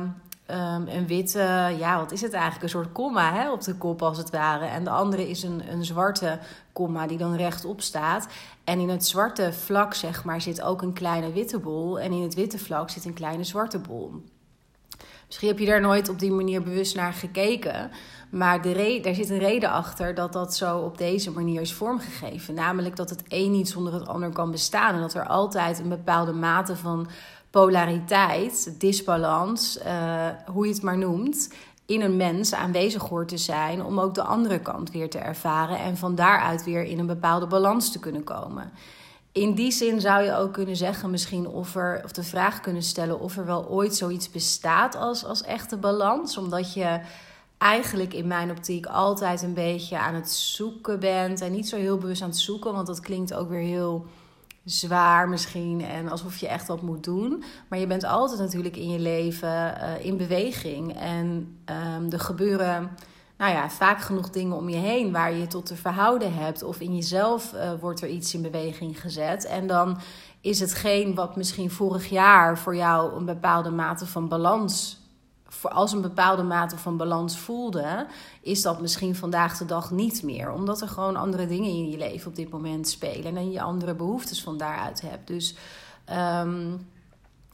Um, 0.51 0.87
een 0.87 1.07
witte, 1.07 1.75
ja, 1.77 1.97
wat 1.97 2.11
is 2.11 2.21
het 2.21 2.33
eigenlijk? 2.33 2.63
Een 2.63 2.69
soort 2.69 2.91
komma 2.91 3.33
hè, 3.33 3.51
op 3.51 3.63
de 3.63 3.75
kop 3.75 4.01
als 4.01 4.17
het 4.17 4.29
ware. 4.29 4.65
En 4.65 4.83
de 4.83 4.89
andere 4.89 5.29
is 5.29 5.43
een, 5.43 5.71
een 5.71 5.85
zwarte 5.85 6.39
komma 6.73 7.07
die 7.07 7.17
dan 7.17 7.35
rechtop 7.35 7.81
staat. 7.81 8.27
En 8.63 8.79
in 8.79 8.89
het 8.89 9.05
zwarte 9.05 9.53
vlak, 9.53 9.93
zeg 9.93 10.23
maar, 10.23 10.41
zit 10.41 10.61
ook 10.61 10.81
een 10.81 10.93
kleine 10.93 11.31
witte 11.31 11.59
bol. 11.59 11.99
En 11.99 12.11
in 12.11 12.21
het 12.21 12.33
witte 12.33 12.59
vlak 12.59 12.89
zit 12.89 13.05
een 13.05 13.13
kleine 13.13 13.43
zwarte 13.43 13.79
bol. 13.79 14.11
Misschien 15.25 15.47
heb 15.47 15.59
je 15.59 15.65
daar 15.65 15.81
nooit 15.81 16.09
op 16.09 16.19
die 16.19 16.31
manier 16.31 16.63
bewust 16.63 16.95
naar 16.95 17.13
gekeken. 17.13 17.91
Maar 18.29 18.61
de 18.61 18.99
daar 19.03 19.15
zit 19.15 19.29
een 19.29 19.37
reden 19.37 19.71
achter 19.71 20.15
dat 20.15 20.33
dat 20.33 20.55
zo 20.55 20.77
op 20.77 20.97
deze 20.97 21.31
manier 21.31 21.61
is 21.61 21.73
vormgegeven. 21.73 22.53
Namelijk 22.53 22.95
dat 22.95 23.09
het 23.09 23.23
een 23.27 23.51
niet 23.51 23.69
zonder 23.69 23.93
het 23.93 24.07
ander 24.07 24.29
kan 24.29 24.51
bestaan. 24.51 24.95
En 24.95 25.01
dat 25.01 25.13
er 25.13 25.27
altijd 25.27 25.79
een 25.79 25.89
bepaalde 25.89 26.33
mate 26.33 26.75
van 26.75 27.07
polariteit, 27.57 28.79
disbalans, 28.79 29.79
uh, 29.85 30.27
hoe 30.45 30.67
je 30.67 30.73
het 30.73 30.81
maar 30.81 30.97
noemt, 30.97 31.53
in 31.85 32.01
een 32.01 32.17
mens 32.17 32.53
aanwezig 32.53 33.03
hoort 33.03 33.27
te 33.27 33.37
zijn 33.37 33.83
om 33.83 33.99
ook 33.99 34.13
de 34.13 34.23
andere 34.23 34.59
kant 34.59 34.91
weer 34.91 35.09
te 35.09 35.17
ervaren 35.17 35.79
en 35.79 35.97
van 35.97 36.15
daaruit 36.15 36.63
weer 36.63 36.83
in 36.83 36.99
een 36.99 37.05
bepaalde 37.05 37.47
balans 37.47 37.91
te 37.91 37.99
kunnen 37.99 38.23
komen. 38.23 38.71
In 39.31 39.55
die 39.55 39.71
zin 39.71 40.01
zou 40.01 40.23
je 40.23 40.35
ook 40.35 40.53
kunnen 40.53 40.75
zeggen, 40.75 41.09
misschien 41.09 41.47
of, 41.47 41.75
er, 41.75 42.01
of 42.03 42.11
de 42.11 42.23
vraag 42.23 42.59
kunnen 42.59 42.83
stellen 42.83 43.19
of 43.19 43.37
er 43.37 43.45
wel 43.45 43.67
ooit 43.69 43.95
zoiets 43.95 44.31
bestaat 44.31 44.95
als, 44.95 45.25
als 45.25 45.43
echte 45.43 45.77
balans, 45.77 46.37
omdat 46.37 46.73
je 46.73 46.99
eigenlijk 47.57 48.13
in 48.13 48.27
mijn 48.27 48.51
optiek 48.51 48.85
altijd 48.85 49.41
een 49.41 49.53
beetje 49.53 49.97
aan 49.97 50.15
het 50.15 50.31
zoeken 50.31 50.99
bent 50.99 51.41
en 51.41 51.51
niet 51.51 51.69
zo 51.69 51.77
heel 51.77 51.97
bewust 51.97 52.21
aan 52.21 52.29
het 52.29 52.37
zoeken, 52.37 52.73
want 52.73 52.87
dat 52.87 52.99
klinkt 52.99 53.33
ook 53.33 53.49
weer 53.49 53.59
heel 53.59 54.05
zwaar 54.69 55.29
misschien 55.29 55.81
en 55.81 56.09
alsof 56.09 56.37
je 56.37 56.47
echt 56.47 56.67
wat 56.67 56.81
moet 56.81 57.03
doen. 57.03 57.43
Maar 57.69 57.79
je 57.79 57.87
bent 57.87 58.03
altijd 58.03 58.39
natuurlijk 58.39 58.77
in 58.77 58.89
je 58.89 58.99
leven 58.99 59.49
uh, 59.49 60.05
in 60.05 60.17
beweging. 60.17 60.99
En 60.99 61.57
um, 61.65 62.11
er 62.11 62.19
gebeuren 62.19 62.89
nou 63.37 63.51
ja, 63.51 63.69
vaak 63.69 64.01
genoeg 64.01 64.29
dingen 64.29 64.57
om 64.57 64.69
je 64.69 64.77
heen 64.77 65.11
waar 65.11 65.33
je 65.33 65.47
tot 65.47 65.65
te 65.65 65.75
verhouden 65.75 66.33
hebt. 66.33 66.63
Of 66.63 66.79
in 66.79 66.95
jezelf 66.95 67.53
uh, 67.53 67.71
wordt 67.79 68.01
er 68.01 68.09
iets 68.09 68.33
in 68.33 68.41
beweging 68.41 69.01
gezet. 69.01 69.45
En 69.45 69.67
dan 69.67 69.99
is 70.41 70.59
hetgeen 70.59 71.15
wat 71.15 71.35
misschien 71.35 71.71
vorig 71.71 72.09
jaar 72.09 72.57
voor 72.57 72.75
jou 72.75 73.15
een 73.15 73.25
bepaalde 73.25 73.71
mate 73.71 74.05
van 74.05 74.27
balans 74.27 75.05
voor 75.49 75.69
als 75.69 75.91
een 75.91 76.01
bepaalde 76.01 76.43
mate 76.43 76.77
van 76.77 76.97
balans 76.97 77.37
voelde, 77.37 78.07
is 78.41 78.61
dat 78.61 78.81
misschien 78.81 79.15
vandaag 79.15 79.57
de 79.57 79.65
dag 79.65 79.91
niet 79.91 80.23
meer. 80.23 80.51
Omdat 80.51 80.81
er 80.81 80.87
gewoon 80.87 81.15
andere 81.15 81.47
dingen 81.47 81.69
in 81.69 81.89
je 81.89 81.97
leven 81.97 82.29
op 82.29 82.35
dit 82.35 82.49
moment 82.49 82.87
spelen 82.87 83.37
en 83.37 83.51
je 83.51 83.61
andere 83.61 83.93
behoeftes 83.93 84.43
van 84.43 84.57
daaruit 84.57 85.01
hebt. 85.01 85.27
Dus 85.27 85.55
um, 86.41 86.87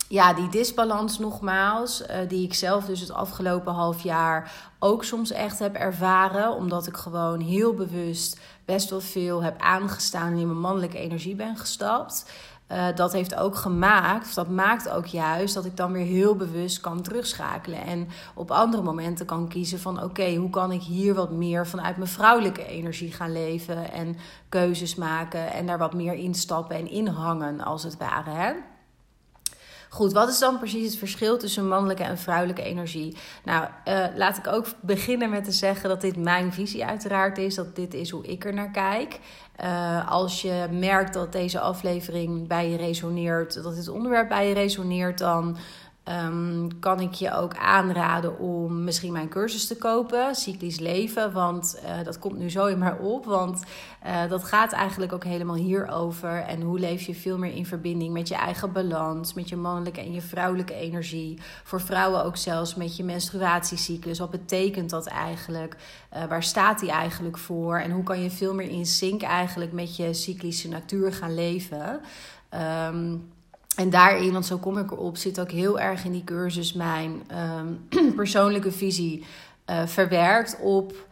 ja, 0.07 0.33
die 0.33 0.49
disbalans 0.49 1.19
nogmaals, 1.19 2.01
uh, 2.01 2.07
die 2.27 2.45
ik 2.45 2.53
zelf 2.53 2.85
dus 2.85 2.99
het 2.99 3.11
afgelopen 3.11 3.73
half 3.73 4.03
jaar 4.03 4.51
ook 4.79 5.03
soms 5.03 5.31
echt 5.31 5.59
heb 5.59 5.75
ervaren. 5.75 6.55
Omdat 6.55 6.87
ik 6.87 6.97
gewoon 6.97 7.39
heel 7.39 7.73
bewust 7.73 8.39
best 8.65 8.89
wel 8.89 9.01
veel 9.01 9.43
heb 9.43 9.61
aangestaan 9.61 10.31
en 10.31 10.37
in 10.37 10.47
mijn 10.47 10.59
mannelijke 10.59 10.97
energie 10.97 11.35
ben 11.35 11.57
gestapt. 11.57 12.25
Uh, 12.73 12.85
dat 12.95 13.13
heeft 13.13 13.35
ook 13.35 13.55
gemaakt, 13.55 14.25
of 14.25 14.33
dat 14.33 14.49
maakt 14.49 14.89
ook 14.89 15.05
juist 15.05 15.53
dat 15.53 15.65
ik 15.65 15.77
dan 15.77 15.91
weer 15.91 16.05
heel 16.05 16.35
bewust 16.35 16.81
kan 16.81 17.01
terugschakelen. 17.01 17.81
En 17.81 18.07
op 18.33 18.51
andere 18.51 18.83
momenten 18.83 19.25
kan 19.25 19.47
kiezen 19.47 19.79
van 19.79 20.03
oké, 20.03 20.35
hoe 20.35 20.49
kan 20.49 20.71
ik 20.71 20.81
hier 20.81 21.13
wat 21.13 21.31
meer 21.31 21.67
vanuit 21.67 21.97
mijn 21.97 22.09
vrouwelijke 22.09 22.65
energie 22.65 23.11
gaan 23.11 23.31
leven 23.31 23.91
en 23.91 24.17
keuzes 24.49 24.95
maken 24.95 25.51
en 25.51 25.65
daar 25.65 25.77
wat 25.77 25.93
meer 25.93 26.13
instappen 26.13 26.75
en 26.75 26.89
inhangen 26.89 27.61
als 27.61 27.83
het 27.83 27.97
ware. 27.97 28.29
Hè? 28.29 28.51
Goed, 29.93 30.13
wat 30.13 30.29
is 30.29 30.39
dan 30.39 30.57
precies 30.57 30.85
het 30.85 30.97
verschil 30.97 31.37
tussen 31.37 31.67
mannelijke 31.67 32.03
en 32.03 32.17
vrouwelijke 32.17 32.61
energie? 32.61 33.17
Nou, 33.43 33.67
uh, 33.87 34.05
laat 34.15 34.37
ik 34.37 34.47
ook 34.47 34.65
beginnen 34.81 35.29
met 35.29 35.43
te 35.43 35.51
zeggen 35.51 35.89
dat 35.89 36.01
dit 36.01 36.17
mijn 36.17 36.53
visie 36.53 36.85
uiteraard 36.85 37.37
is. 37.37 37.55
Dat 37.55 37.75
dit 37.75 37.93
is 37.93 38.09
hoe 38.09 38.25
ik 38.25 38.45
er 38.45 38.53
naar 38.53 38.71
kijk. 38.71 39.19
Uh, 39.61 40.11
als 40.11 40.41
je 40.41 40.67
merkt 40.71 41.13
dat 41.13 41.31
deze 41.31 41.59
aflevering 41.59 42.47
bij 42.47 42.69
je 42.69 42.77
resoneert, 42.77 43.63
dat 43.63 43.75
dit 43.75 43.87
onderwerp 43.87 44.29
bij 44.29 44.47
je 44.47 44.53
resoneert, 44.53 45.17
dan 45.17 45.57
Um, 46.09 46.79
kan 46.79 46.99
ik 46.99 47.13
je 47.13 47.33
ook 47.33 47.57
aanraden 47.57 48.39
om 48.39 48.83
misschien 48.83 49.11
mijn 49.11 49.29
cursus 49.29 49.67
te 49.67 49.77
kopen, 49.77 50.35
Cyclisch 50.35 50.79
Leven. 50.79 51.33
Want 51.33 51.79
uh, 51.83 52.03
dat 52.03 52.19
komt 52.19 52.37
nu 52.37 52.49
zo 52.49 52.65
in 52.65 52.77
maar 52.77 52.97
op. 52.97 53.25
Want 53.25 53.63
uh, 54.05 54.29
dat 54.29 54.43
gaat 54.43 54.71
eigenlijk 54.71 55.13
ook 55.13 55.23
helemaal 55.23 55.55
hierover. 55.55 56.41
En 56.41 56.61
hoe 56.61 56.79
leef 56.79 57.01
je 57.01 57.15
veel 57.15 57.37
meer 57.37 57.55
in 57.55 57.65
verbinding 57.65 58.13
met 58.13 58.27
je 58.27 58.35
eigen 58.35 58.71
balans, 58.71 59.33
met 59.33 59.49
je 59.49 59.55
mannelijke 59.55 60.01
en 60.01 60.13
je 60.13 60.21
vrouwelijke 60.21 60.73
energie. 60.73 61.39
Voor 61.63 61.81
vrouwen 61.81 62.23
ook 62.23 62.37
zelfs 62.37 62.75
met 62.75 62.95
je 62.95 63.03
menstruatiecyclus. 63.03 64.19
Wat 64.19 64.31
betekent 64.31 64.89
dat 64.89 65.07
eigenlijk? 65.07 65.75
Uh, 66.13 66.25
waar 66.25 66.43
staat 66.43 66.79
die 66.79 66.91
eigenlijk 66.91 67.37
voor? 67.37 67.77
En 67.77 67.91
hoe 67.91 68.03
kan 68.03 68.21
je 68.21 68.31
veel 68.31 68.53
meer 68.53 68.69
in 68.69 68.85
sync 68.85 69.21
eigenlijk 69.21 69.71
met 69.71 69.95
je 69.95 70.13
cyclische 70.13 70.67
natuur 70.69 71.13
gaan 71.13 71.33
leven? 71.33 72.01
Um, 72.89 73.31
en 73.75 73.89
daarin, 73.89 74.31
want 74.31 74.45
zo 74.45 74.57
kom 74.57 74.77
ik 74.77 74.91
erop, 74.91 75.17
zit 75.17 75.39
ook 75.39 75.51
heel 75.51 75.79
erg 75.79 76.05
in 76.05 76.11
die 76.11 76.23
cursus 76.23 76.73
mijn 76.73 77.21
um, 77.59 77.87
persoonlijke 78.15 78.71
visie 78.71 79.25
uh, 79.69 79.87
verwerkt 79.87 80.57
op 80.61 81.07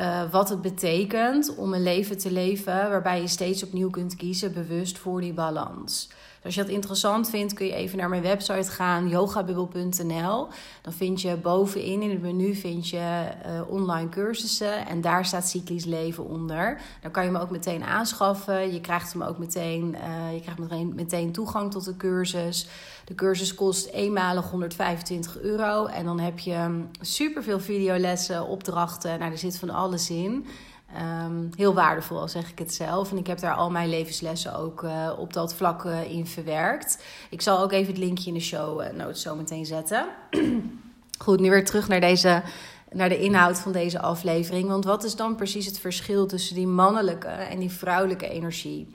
uh, 0.00 0.30
wat 0.30 0.48
het 0.48 0.62
betekent 0.62 1.54
om 1.54 1.72
een 1.72 1.82
leven 1.82 2.18
te 2.18 2.32
leven 2.32 2.90
waarbij 2.90 3.20
je 3.20 3.28
steeds 3.28 3.62
opnieuw 3.62 3.90
kunt 3.90 4.16
kiezen, 4.16 4.52
bewust 4.52 4.98
voor 4.98 5.20
die 5.20 5.32
balans 5.32 6.10
als 6.44 6.54
je 6.54 6.62
dat 6.62 6.70
interessant 6.70 7.30
vindt, 7.30 7.52
kun 7.52 7.66
je 7.66 7.74
even 7.74 7.98
naar 7.98 8.08
mijn 8.08 8.22
website 8.22 8.70
gaan, 8.70 9.08
yogabubbel.nl. 9.08 10.48
Dan 10.82 10.92
vind 10.92 11.20
je 11.20 11.36
bovenin 11.36 12.02
in 12.02 12.10
het 12.10 12.22
menu 12.22 12.54
vind 12.54 12.88
je 12.88 13.28
uh, 13.46 13.70
online 13.70 14.08
cursussen 14.08 14.86
en 14.86 15.00
daar 15.00 15.24
staat 15.24 15.48
cyclisch 15.48 15.84
leven 15.84 16.24
onder. 16.24 16.80
Dan 17.00 17.10
kan 17.10 17.24
je 17.24 17.30
hem 17.30 17.40
ook 17.40 17.50
meteen 17.50 17.84
aanschaffen. 17.84 18.72
Je 18.72 18.80
krijgt 18.80 19.12
hem 19.12 19.22
ook 19.22 19.38
meteen, 19.38 19.94
uh, 19.94 20.34
je 20.34 20.40
krijgt 20.40 20.58
meteen, 20.58 20.92
meteen 20.94 21.32
toegang 21.32 21.70
tot 21.70 21.84
de 21.84 21.96
cursus. 21.96 22.68
De 23.04 23.14
cursus 23.14 23.54
kost 23.54 23.86
eenmalig 23.86 24.50
125 24.50 25.40
euro 25.40 25.86
en 25.86 26.04
dan 26.04 26.18
heb 26.18 26.38
je 26.38 26.84
superveel 27.00 27.60
videolessen, 27.60 28.46
opdrachten. 28.46 29.18
Nou, 29.18 29.32
er 29.32 29.38
zit 29.38 29.58
van 29.58 29.70
alles 29.70 30.10
in. 30.10 30.46
Ehm, 30.94 31.46
heel 31.56 31.74
waardevol, 31.74 32.18
al 32.18 32.28
zeg 32.28 32.50
ik 32.50 32.58
het 32.58 32.74
zelf. 32.74 33.10
En 33.10 33.16
ik 33.16 33.26
heb 33.26 33.38
daar 33.38 33.54
al 33.54 33.70
mijn 33.70 33.88
levenslessen 33.88 34.56
ook 34.56 34.82
uh, 34.82 35.12
op 35.18 35.32
dat 35.32 35.54
vlak 35.54 35.84
uh, 35.84 36.10
in 36.10 36.26
verwerkt. 36.26 37.04
Ik 37.30 37.40
zal 37.40 37.60
ook 37.60 37.72
even 37.72 37.92
het 37.92 38.02
linkje 38.02 38.28
in 38.28 38.34
de 38.34 38.40
show 38.40 38.80
uh, 38.80 38.90
notes 38.90 39.22
zo 39.22 39.36
meteen 39.36 39.66
zetten. 39.66 40.06
Goed, 41.18 41.40
nu 41.40 41.50
weer 41.50 41.64
terug 41.64 41.88
naar, 41.88 42.00
deze, 42.00 42.42
naar 42.90 43.08
de 43.08 43.18
inhoud 43.18 43.58
van 43.58 43.72
deze 43.72 44.00
aflevering. 44.00 44.68
Want 44.68 44.84
wat 44.84 45.04
is 45.04 45.16
dan 45.16 45.36
precies 45.36 45.66
het 45.66 45.78
verschil 45.78 46.26
tussen 46.26 46.54
die 46.54 46.66
mannelijke 46.66 47.28
en 47.28 47.58
die 47.58 47.70
vrouwelijke 47.70 48.28
energie? 48.28 48.94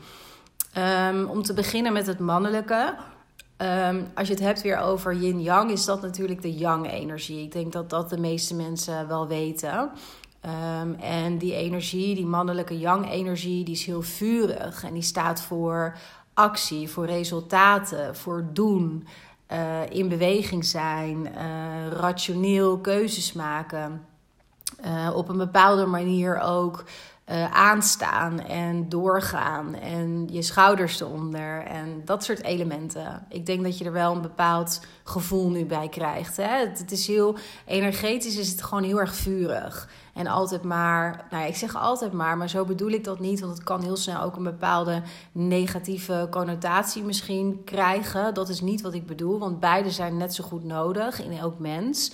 Um, 0.78 1.26
om 1.26 1.44
te 1.44 1.54
beginnen 1.54 1.94
met 1.94 2.08
het 2.08 2.20
mannelijke. 2.20 2.96
Um, 3.58 4.08
als 4.16 4.28
je 4.28 4.34
het 4.34 4.44
hebt 4.44 4.62
weer 4.62 4.78
over 4.78 5.14
yin-yang, 5.14 5.72
is 5.72 5.86
dat 5.86 6.02
natuurlijk 6.02 6.42
de 6.42 6.54
yang-energie. 6.54 7.44
Ik 7.44 7.52
denk 7.52 7.74
dat 7.74 7.90
dat 7.90 8.10
de 8.10 8.20
meeste 8.20 8.56
mensen 8.56 9.08
wel 9.08 9.28
weten. 9.28 9.92
Um, 10.46 10.94
en 10.94 11.38
die 11.38 11.54
energie, 11.54 12.16
die 12.16 12.26
mannelijke 12.26 12.80
yang-energie, 12.80 13.64
die 13.64 13.74
is 13.74 13.86
heel 13.86 14.02
vurig. 14.02 14.84
En 14.84 14.94
die 14.94 15.02
staat 15.02 15.42
voor 15.42 15.98
actie, 16.34 16.90
voor 16.90 17.06
resultaten, 17.06 18.16
voor 18.16 18.50
doen, 18.54 19.08
uh, 19.52 19.90
in 19.90 20.10
beweging 20.10 20.66
zijn, 20.66 21.26
uh, 21.26 21.88
rationeel 21.92 22.80
keuzes 22.80 23.34
maken. 23.34 24.06
Uh, 24.86 25.12
op 25.16 25.30
een 25.30 25.38
bepaalde 25.38 25.86
manier 25.86 26.40
ook 26.40 26.84
uh, 27.32 27.52
aanstaan 27.52 28.40
en 28.40 28.90
doorgaan 28.90 29.76
en 29.76 30.28
je 30.32 30.42
schouders 30.42 31.02
eronder 31.02 31.64
en 31.64 32.02
dat 32.06 32.24
soort 32.24 32.44
elementen. 32.44 33.26
Ik 33.30 33.46
denk 33.46 33.64
dat 33.64 33.78
je 33.78 33.86
er 33.86 33.92
wel 33.92 34.16
een 34.16 34.22
bepaald 34.22 34.82
gevoel 35.04 35.50
nu 35.50 35.66
bij 35.66 35.90
krijgt. 35.90 36.38
Hè? 36.38 36.58
Het, 36.58 36.92
is 36.92 37.08
heel 37.08 37.38
energetisch, 37.66 38.38
is 38.38 38.50
het 38.50 38.64
gewoon 38.64 38.84
heel 38.84 39.00
erg 39.00 39.16
vurig. 39.16 39.90
En 40.14 40.28
altijd 40.28 40.64
maar, 40.64 41.26
nou 41.30 41.44
ja, 41.44 41.50
ik 41.50 41.56
zeg 41.56 41.76
altijd 41.76 42.12
maar, 42.12 42.38
maar 42.38 42.50
zo 42.50 42.66
bedoel 42.66 42.90
ik 42.90 43.04
dat 43.04 43.20
niet, 43.20 43.40
want 43.40 43.54
het 43.54 43.64
kan 43.64 43.82
heel 43.82 43.98
snel 43.98 44.22
ook 44.22 44.36
een 44.36 44.44
bepaalde 44.44 45.02
negatieve 45.32 46.28
connotatie 46.32 47.04
misschien 47.04 47.62
krijgen. 47.66 48.34
Dat 48.34 48.50
is 48.50 48.62
niet 48.62 48.82
wat 48.82 48.94
ik 48.94 49.06
bedoel, 49.06 49.40
want 49.40 49.60
beide 49.60 49.92
zijn 49.92 50.18
net 50.18 50.36
zo 50.36 50.44
goed 50.44 50.64
nodig 50.64 51.24
in 51.24 51.38
elk 51.38 51.60
mens. 51.60 52.12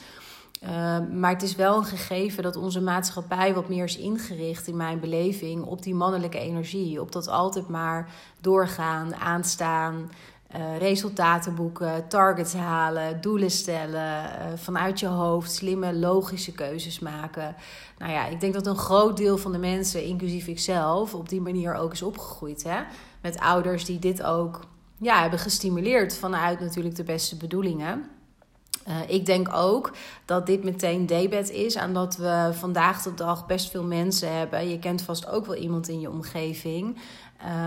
Uh, 0.64 0.98
maar 1.12 1.32
het 1.32 1.42
is 1.42 1.56
wel 1.56 1.78
een 1.78 1.86
gegeven 1.86 2.44
dat 2.44 2.56
onze 2.56 2.82
maatschappij 2.82 3.54
wat 3.54 3.70
meer 3.70 3.84
is 3.84 3.98
ingericht, 3.98 4.68
in 4.68 4.78
mijn 4.78 5.00
beleving, 5.00 5.64
op 5.64 5.82
die 5.82 5.96
mannelijke 5.96 6.40
energie. 6.40 7.02
Op 7.02 7.12
dat 7.12 7.28
altijd 7.28 7.68
maar 7.68 8.10
doorgaan, 8.42 9.16
aanstaan, 9.16 10.12
uh, 10.56 10.78
resultaten 10.78 11.56
boeken, 11.56 12.08
targets 12.08 12.54
halen, 12.54 13.22
doelen 13.22 13.52
stellen, 13.52 14.24
uh, 14.24 14.30
vanuit 14.56 15.00
je 15.00 15.08
hoofd 15.08 15.52
slimme, 15.52 15.94
logische 15.94 16.52
keuzes 16.52 17.00
maken. 17.00 17.56
Nou 17.98 18.12
ja, 18.12 18.28
ik 18.28 18.40
denk 18.40 18.54
dat 18.54 18.68
een 18.68 18.76
groot 18.76 19.18
deel 19.18 19.38
van 19.38 19.52
de 19.52 19.58
mensen, 19.58 20.04
inclusief 20.04 20.48
ikzelf, 20.48 21.14
op 21.14 21.30
die 21.30 21.42
manier 21.42 21.76
ook 21.76 21.92
is 21.92 22.02
opgegroeid. 22.02 22.64
Hè? 22.64 22.82
Met 23.22 23.40
ouders 23.40 23.86
die 23.86 24.00
dit 24.00 24.24
ook 24.24 24.60
ja, 24.98 25.22
hebben 25.22 25.40
gestimuleerd 25.40 26.18
vanuit 26.18 26.60
natuurlijk 26.60 26.96
de 26.96 27.04
beste 27.04 27.38
bedoelingen. 27.38 28.06
Uh, 28.88 28.96
ik 29.08 29.26
denk 29.26 29.54
ook 29.54 29.92
dat 30.26 30.46
dit 30.46 30.64
meteen 30.64 31.06
debet 31.06 31.50
is 31.50 31.78
aan 31.78 31.94
dat 31.94 32.16
we 32.16 32.50
vandaag 32.52 33.02
de 33.02 33.14
dag 33.14 33.46
best 33.46 33.70
veel 33.70 33.84
mensen 33.84 34.38
hebben. 34.38 34.70
Je 34.70 34.80
kent 34.80 35.02
vast 35.02 35.28
ook 35.28 35.46
wel 35.46 35.56
iemand 35.56 35.88
in 35.88 36.00
je 36.00 36.10
omgeving 36.10 36.98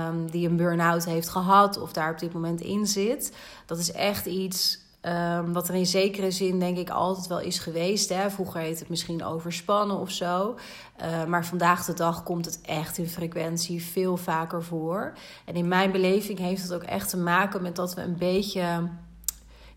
um, 0.08 0.30
die 0.30 0.48
een 0.48 0.56
burn-out 0.56 1.04
heeft 1.04 1.28
gehad 1.28 1.78
of 1.78 1.92
daar 1.92 2.10
op 2.12 2.18
dit 2.18 2.32
moment 2.32 2.60
in 2.60 2.86
zit. 2.86 3.36
Dat 3.66 3.78
is 3.78 3.92
echt 3.92 4.26
iets 4.26 4.78
um, 5.02 5.52
wat 5.52 5.68
er 5.68 5.74
in 5.74 5.86
zekere 5.86 6.30
zin 6.30 6.58
denk 6.58 6.78
ik 6.78 6.90
altijd 6.90 7.26
wel 7.26 7.40
is 7.40 7.58
geweest. 7.58 8.08
Hè? 8.08 8.30
Vroeger 8.30 8.60
heet 8.60 8.78
het 8.78 8.88
misschien 8.88 9.24
overspannen 9.24 9.96
of 9.96 10.10
zo. 10.10 10.56
Uh, 11.02 11.24
maar 11.24 11.46
vandaag 11.46 11.84
de 11.84 11.94
dag 11.94 12.22
komt 12.22 12.44
het 12.44 12.60
echt 12.60 12.98
in 12.98 13.08
frequentie 13.08 13.84
veel 13.84 14.16
vaker 14.16 14.62
voor. 14.62 15.12
En 15.44 15.54
in 15.54 15.68
mijn 15.68 15.92
beleving 15.92 16.38
heeft 16.38 16.62
het 16.62 16.72
ook 16.72 16.82
echt 16.82 17.10
te 17.10 17.16
maken 17.18 17.62
met 17.62 17.76
dat 17.76 17.94
we 17.94 18.00
een 18.00 18.16
beetje 18.16 18.88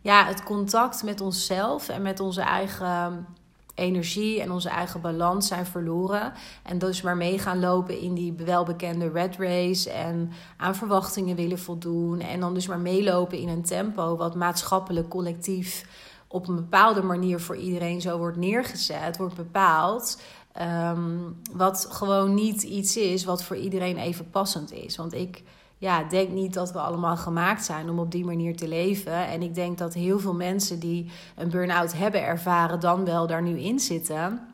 ja, 0.02 0.26
het 0.26 0.44
contact 0.44 1.04
met 1.04 1.22
onszelf 1.22 1.90
en 1.90 2.02
met 2.02 2.20
onze 2.20 2.42
eigen 2.42 3.26
energie 3.80 4.42
en 4.42 4.52
onze 4.52 4.70
eigen 4.70 5.02
balans 5.02 5.48
zijn 5.48 5.66
verloren. 5.66 6.34
En 6.64 6.78
dus 6.78 7.02
maar 7.02 7.18
mee 7.18 7.40
gaan 7.40 7.60
lopen 7.60 8.00
in 8.00 8.14
die 8.14 8.34
welbekende 8.34 9.10
red 9.10 9.36
race 9.38 9.92
en 9.92 10.32
aan 10.58 10.76
verwachtingen 10.76 11.36
willen 11.36 11.60
voldoen. 11.60 12.20
En 12.20 12.40
dan 12.40 12.54
dus 12.54 12.68
maar 12.68 12.80
meelopen 12.80 13.38
in 13.38 13.50
een 13.50 13.64
tempo 13.64 14.16
wat 14.16 14.36
maatschappelijk 14.36 15.10
collectief 15.10 15.86
op 16.28 16.48
een 16.48 16.56
bepaalde 16.56 17.02
manier 17.02 17.40
voor 17.40 17.56
iedereen 17.56 18.02
zo 18.02 18.18
wordt 18.18 18.38
neergezet, 18.38 19.18
wordt 19.18 19.36
bepaald. 19.36 20.22
Um, 20.62 21.42
wat 21.52 21.88
gewoon 21.90 22.34
niet 22.34 22.64
iets 22.64 22.98
is 22.98 23.24
wat 23.24 23.44
voor 23.44 23.56
iedereen 23.56 23.98
even 23.98 24.30
passend 24.30 24.72
is. 24.72 24.96
Want 24.96 25.14
ik 25.14 25.44
ja, 25.80 26.04
denk 26.04 26.30
niet 26.30 26.54
dat 26.54 26.72
we 26.72 26.80
allemaal 26.80 27.18
gemaakt 27.18 27.66
zijn 27.66 27.90
om 27.90 28.00
op 28.00 28.12
die 28.12 28.26
manier 28.26 28.56
te 28.56 28.68
leven. 28.68 29.28
En 29.28 29.42
ik 29.42 29.56
denk 29.56 29.78
dat 29.78 29.94
heel 29.94 30.20
veel 30.20 30.34
mensen 30.34 30.80
die 30.80 31.12
een 31.36 31.50
burn-out 31.50 31.94
hebben 31.94 32.24
ervaren, 32.24 32.80
dan 32.80 33.06
wel 33.06 33.28
daar 33.28 33.44
nu 33.44 33.60
in 33.60 33.80
zitten. 33.80 34.48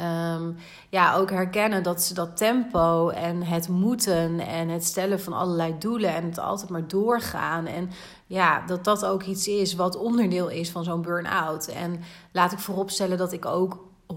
Um, 0.00 0.56
ja, 0.90 1.14
ook 1.14 1.30
herkennen 1.30 1.82
dat 1.82 2.02
ze 2.02 2.14
dat 2.14 2.36
tempo 2.36 3.08
en 3.08 3.42
het 3.42 3.68
moeten 3.68 4.40
en 4.40 4.68
het 4.68 4.84
stellen 4.84 5.20
van 5.20 5.32
allerlei 5.32 5.74
doelen 5.78 6.14
en 6.14 6.24
het 6.24 6.38
altijd 6.38 6.70
maar 6.70 6.88
doorgaan. 6.88 7.66
En 7.66 7.90
ja, 8.26 8.66
dat 8.66 8.84
dat 8.84 9.04
ook 9.04 9.22
iets 9.22 9.48
is 9.48 9.74
wat 9.74 9.96
onderdeel 9.96 10.48
is 10.48 10.70
van 10.70 10.84
zo'n 10.84 11.02
burn-out. 11.02 11.66
En 11.66 12.00
laat 12.32 12.52
ik 12.52 12.58
vooropstellen 12.58 13.18
dat 13.18 13.32
ik 13.32 13.46
ook 13.46 13.93
100% 14.12 14.16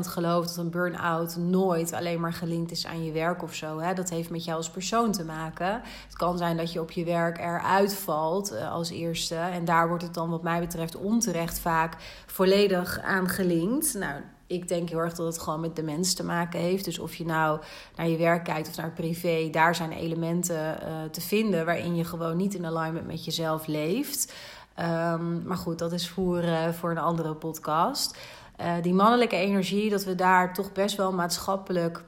geloof 0.00 0.46
dat 0.46 0.56
een 0.56 0.70
burn-out 0.70 1.36
nooit 1.36 1.92
alleen 1.92 2.20
maar 2.20 2.32
gelinkt 2.32 2.70
is 2.70 2.86
aan 2.86 3.04
je 3.04 3.12
werk 3.12 3.42
of 3.42 3.54
zo. 3.54 3.78
Hè? 3.78 3.94
Dat 3.94 4.10
heeft 4.10 4.30
met 4.30 4.44
jou 4.44 4.56
als 4.56 4.70
persoon 4.70 5.12
te 5.12 5.24
maken. 5.24 5.80
Het 6.06 6.16
kan 6.16 6.38
zijn 6.38 6.56
dat 6.56 6.72
je 6.72 6.80
op 6.80 6.90
je 6.90 7.04
werk 7.04 7.38
eruit 7.38 7.94
valt 7.94 8.52
uh, 8.52 8.72
als 8.72 8.90
eerste. 8.90 9.34
En 9.34 9.64
daar 9.64 9.88
wordt 9.88 10.02
het 10.02 10.14
dan, 10.14 10.30
wat 10.30 10.42
mij 10.42 10.60
betreft, 10.60 10.96
onterecht 10.96 11.58
vaak 11.58 11.96
volledig 12.26 13.00
aan 13.00 13.28
gelinkt. 13.28 13.94
Nou, 13.94 14.20
ik 14.46 14.68
denk 14.68 14.88
heel 14.88 14.98
erg 14.98 15.14
dat 15.14 15.26
het 15.26 15.38
gewoon 15.38 15.60
met 15.60 15.76
de 15.76 15.82
mens 15.82 16.14
te 16.14 16.24
maken 16.24 16.60
heeft. 16.60 16.84
Dus 16.84 16.98
of 16.98 17.14
je 17.14 17.24
nou 17.24 17.60
naar 17.96 18.08
je 18.08 18.16
werk 18.16 18.44
kijkt 18.44 18.68
of 18.68 18.76
naar 18.76 18.90
privé, 18.90 19.48
daar 19.50 19.74
zijn 19.74 19.92
elementen 19.92 20.78
uh, 20.82 21.02
te 21.10 21.20
vinden 21.20 21.64
waarin 21.64 21.96
je 21.96 22.04
gewoon 22.04 22.36
niet 22.36 22.54
in 22.54 22.66
alignment 22.66 23.06
met 23.06 23.24
jezelf 23.24 23.66
leeft. 23.66 24.34
Um, 24.80 25.42
maar 25.46 25.56
goed, 25.56 25.78
dat 25.78 25.92
is 25.92 26.08
voor, 26.08 26.44
voor 26.72 26.90
een 26.90 26.98
andere 26.98 27.34
podcast. 27.34 28.16
Uh, 28.62 28.72
die 28.82 28.94
mannelijke 28.94 29.36
energie, 29.36 29.90
dat 29.90 30.04
we 30.04 30.14
daar 30.14 30.54
toch 30.54 30.72
best 30.72 30.96
wel 30.96 31.12
maatschappelijk 31.12 32.04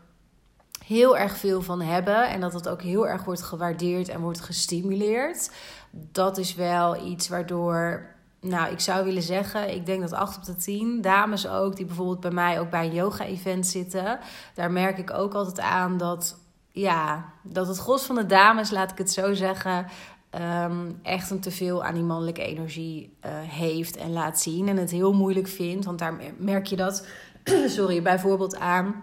heel 0.86 1.18
erg 1.18 1.36
veel 1.36 1.62
van 1.62 1.80
hebben. 1.80 2.28
En 2.28 2.40
dat 2.40 2.52
het 2.52 2.68
ook 2.68 2.82
heel 2.82 3.08
erg 3.08 3.24
wordt 3.24 3.42
gewaardeerd 3.42 4.08
en 4.08 4.20
wordt 4.20 4.40
gestimuleerd. 4.40 5.50
Dat 5.90 6.38
is 6.38 6.54
wel 6.54 7.06
iets 7.06 7.28
waardoor. 7.28 8.12
Nou, 8.40 8.72
ik 8.72 8.80
zou 8.80 9.04
willen 9.04 9.22
zeggen, 9.22 9.74
ik 9.74 9.86
denk 9.86 10.00
dat 10.00 10.12
8 10.12 10.36
op 10.36 10.44
de 10.44 10.56
10 10.56 11.00
dames 11.00 11.48
ook, 11.48 11.76
die 11.76 11.86
bijvoorbeeld 11.86 12.20
bij 12.20 12.30
mij 12.30 12.60
ook 12.60 12.70
bij 12.70 12.86
een 12.86 12.94
yoga-event 12.94 13.66
zitten, 13.66 14.18
daar 14.54 14.70
merk 14.70 14.98
ik 14.98 15.12
ook 15.12 15.34
altijd 15.34 15.60
aan 15.60 15.98
dat, 15.98 16.38
ja, 16.70 17.24
dat 17.42 17.66
het 17.66 17.78
gros 17.78 18.02
van 18.02 18.14
de 18.14 18.26
dames, 18.26 18.70
laat 18.70 18.90
ik 18.90 18.98
het 18.98 19.12
zo 19.12 19.34
zeggen, 19.34 19.86
um, 20.40 20.98
echt 21.02 21.30
een 21.30 21.40
teveel 21.40 21.84
aan 21.84 21.94
die 21.94 22.02
mannelijke 22.02 22.42
energie 22.42 23.16
uh, 23.26 23.30
heeft 23.32 23.96
en 23.96 24.12
laat 24.12 24.40
zien. 24.40 24.68
En 24.68 24.76
het 24.76 24.90
heel 24.90 25.12
moeilijk 25.12 25.48
vindt, 25.48 25.84
want 25.84 25.98
daar 25.98 26.16
merk 26.36 26.66
je 26.66 26.76
dat, 26.76 27.06
sorry, 27.66 28.02
bijvoorbeeld 28.02 28.58
aan 28.58 29.02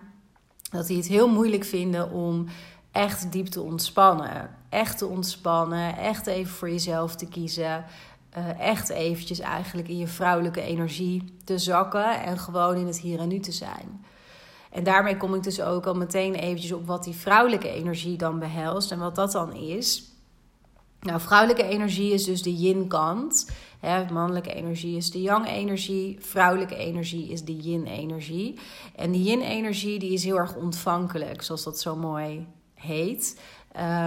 dat 0.71 0.87
die 0.87 0.97
het 0.97 1.07
heel 1.07 1.29
moeilijk 1.29 1.63
vinden 1.63 2.11
om 2.11 2.45
echt 2.91 3.31
diep 3.31 3.47
te 3.47 3.61
ontspannen. 3.61 4.49
Echt 4.69 4.97
te 4.97 5.05
ontspannen, 5.05 5.97
echt 5.97 6.27
even 6.27 6.53
voor 6.53 6.69
jezelf 6.69 7.15
te 7.15 7.27
kiezen. 7.27 7.85
Uh, 8.37 8.59
echt 8.59 8.89
eventjes 8.89 9.39
eigenlijk 9.39 9.87
in 9.87 9.97
je 9.97 10.07
vrouwelijke 10.07 10.61
energie 10.61 11.35
te 11.43 11.57
zakken 11.57 12.23
en 12.23 12.39
gewoon 12.39 12.75
in 12.75 12.85
het 12.85 12.99
hier 12.99 13.19
en 13.19 13.27
nu 13.27 13.39
te 13.39 13.51
zijn. 13.51 14.05
En 14.71 14.83
daarmee 14.83 15.17
kom 15.17 15.35
ik 15.35 15.43
dus 15.43 15.61
ook 15.61 15.85
al 15.85 15.95
meteen 15.95 16.35
eventjes 16.35 16.71
op 16.71 16.87
wat 16.87 17.03
die 17.03 17.15
vrouwelijke 17.15 17.69
energie 17.69 18.17
dan 18.17 18.39
behelst 18.39 18.91
en 18.91 18.99
wat 18.99 19.15
dat 19.15 19.31
dan 19.31 19.53
is. 19.53 20.10
Nou, 21.01 21.21
vrouwelijke 21.21 21.63
energie 21.63 22.13
is 22.13 22.23
dus 22.23 22.41
de 22.41 22.55
yin-kant. 22.55 23.49
Mannelijke 24.11 24.53
energie 24.53 24.97
is 24.97 25.11
de 25.11 25.21
yang-energie. 25.21 26.17
Vrouwelijke 26.19 26.75
energie 26.75 27.29
is 27.29 27.43
de 27.43 27.55
yin-energie. 27.55 28.59
En 28.95 29.11
die 29.11 29.23
yin-energie 29.23 29.99
die 29.99 30.13
is 30.13 30.23
heel 30.23 30.37
erg 30.37 30.55
ontvankelijk, 30.55 31.41
zoals 31.41 31.63
dat 31.63 31.79
zo 31.79 31.95
mooi 31.95 32.47
heet. 32.73 33.39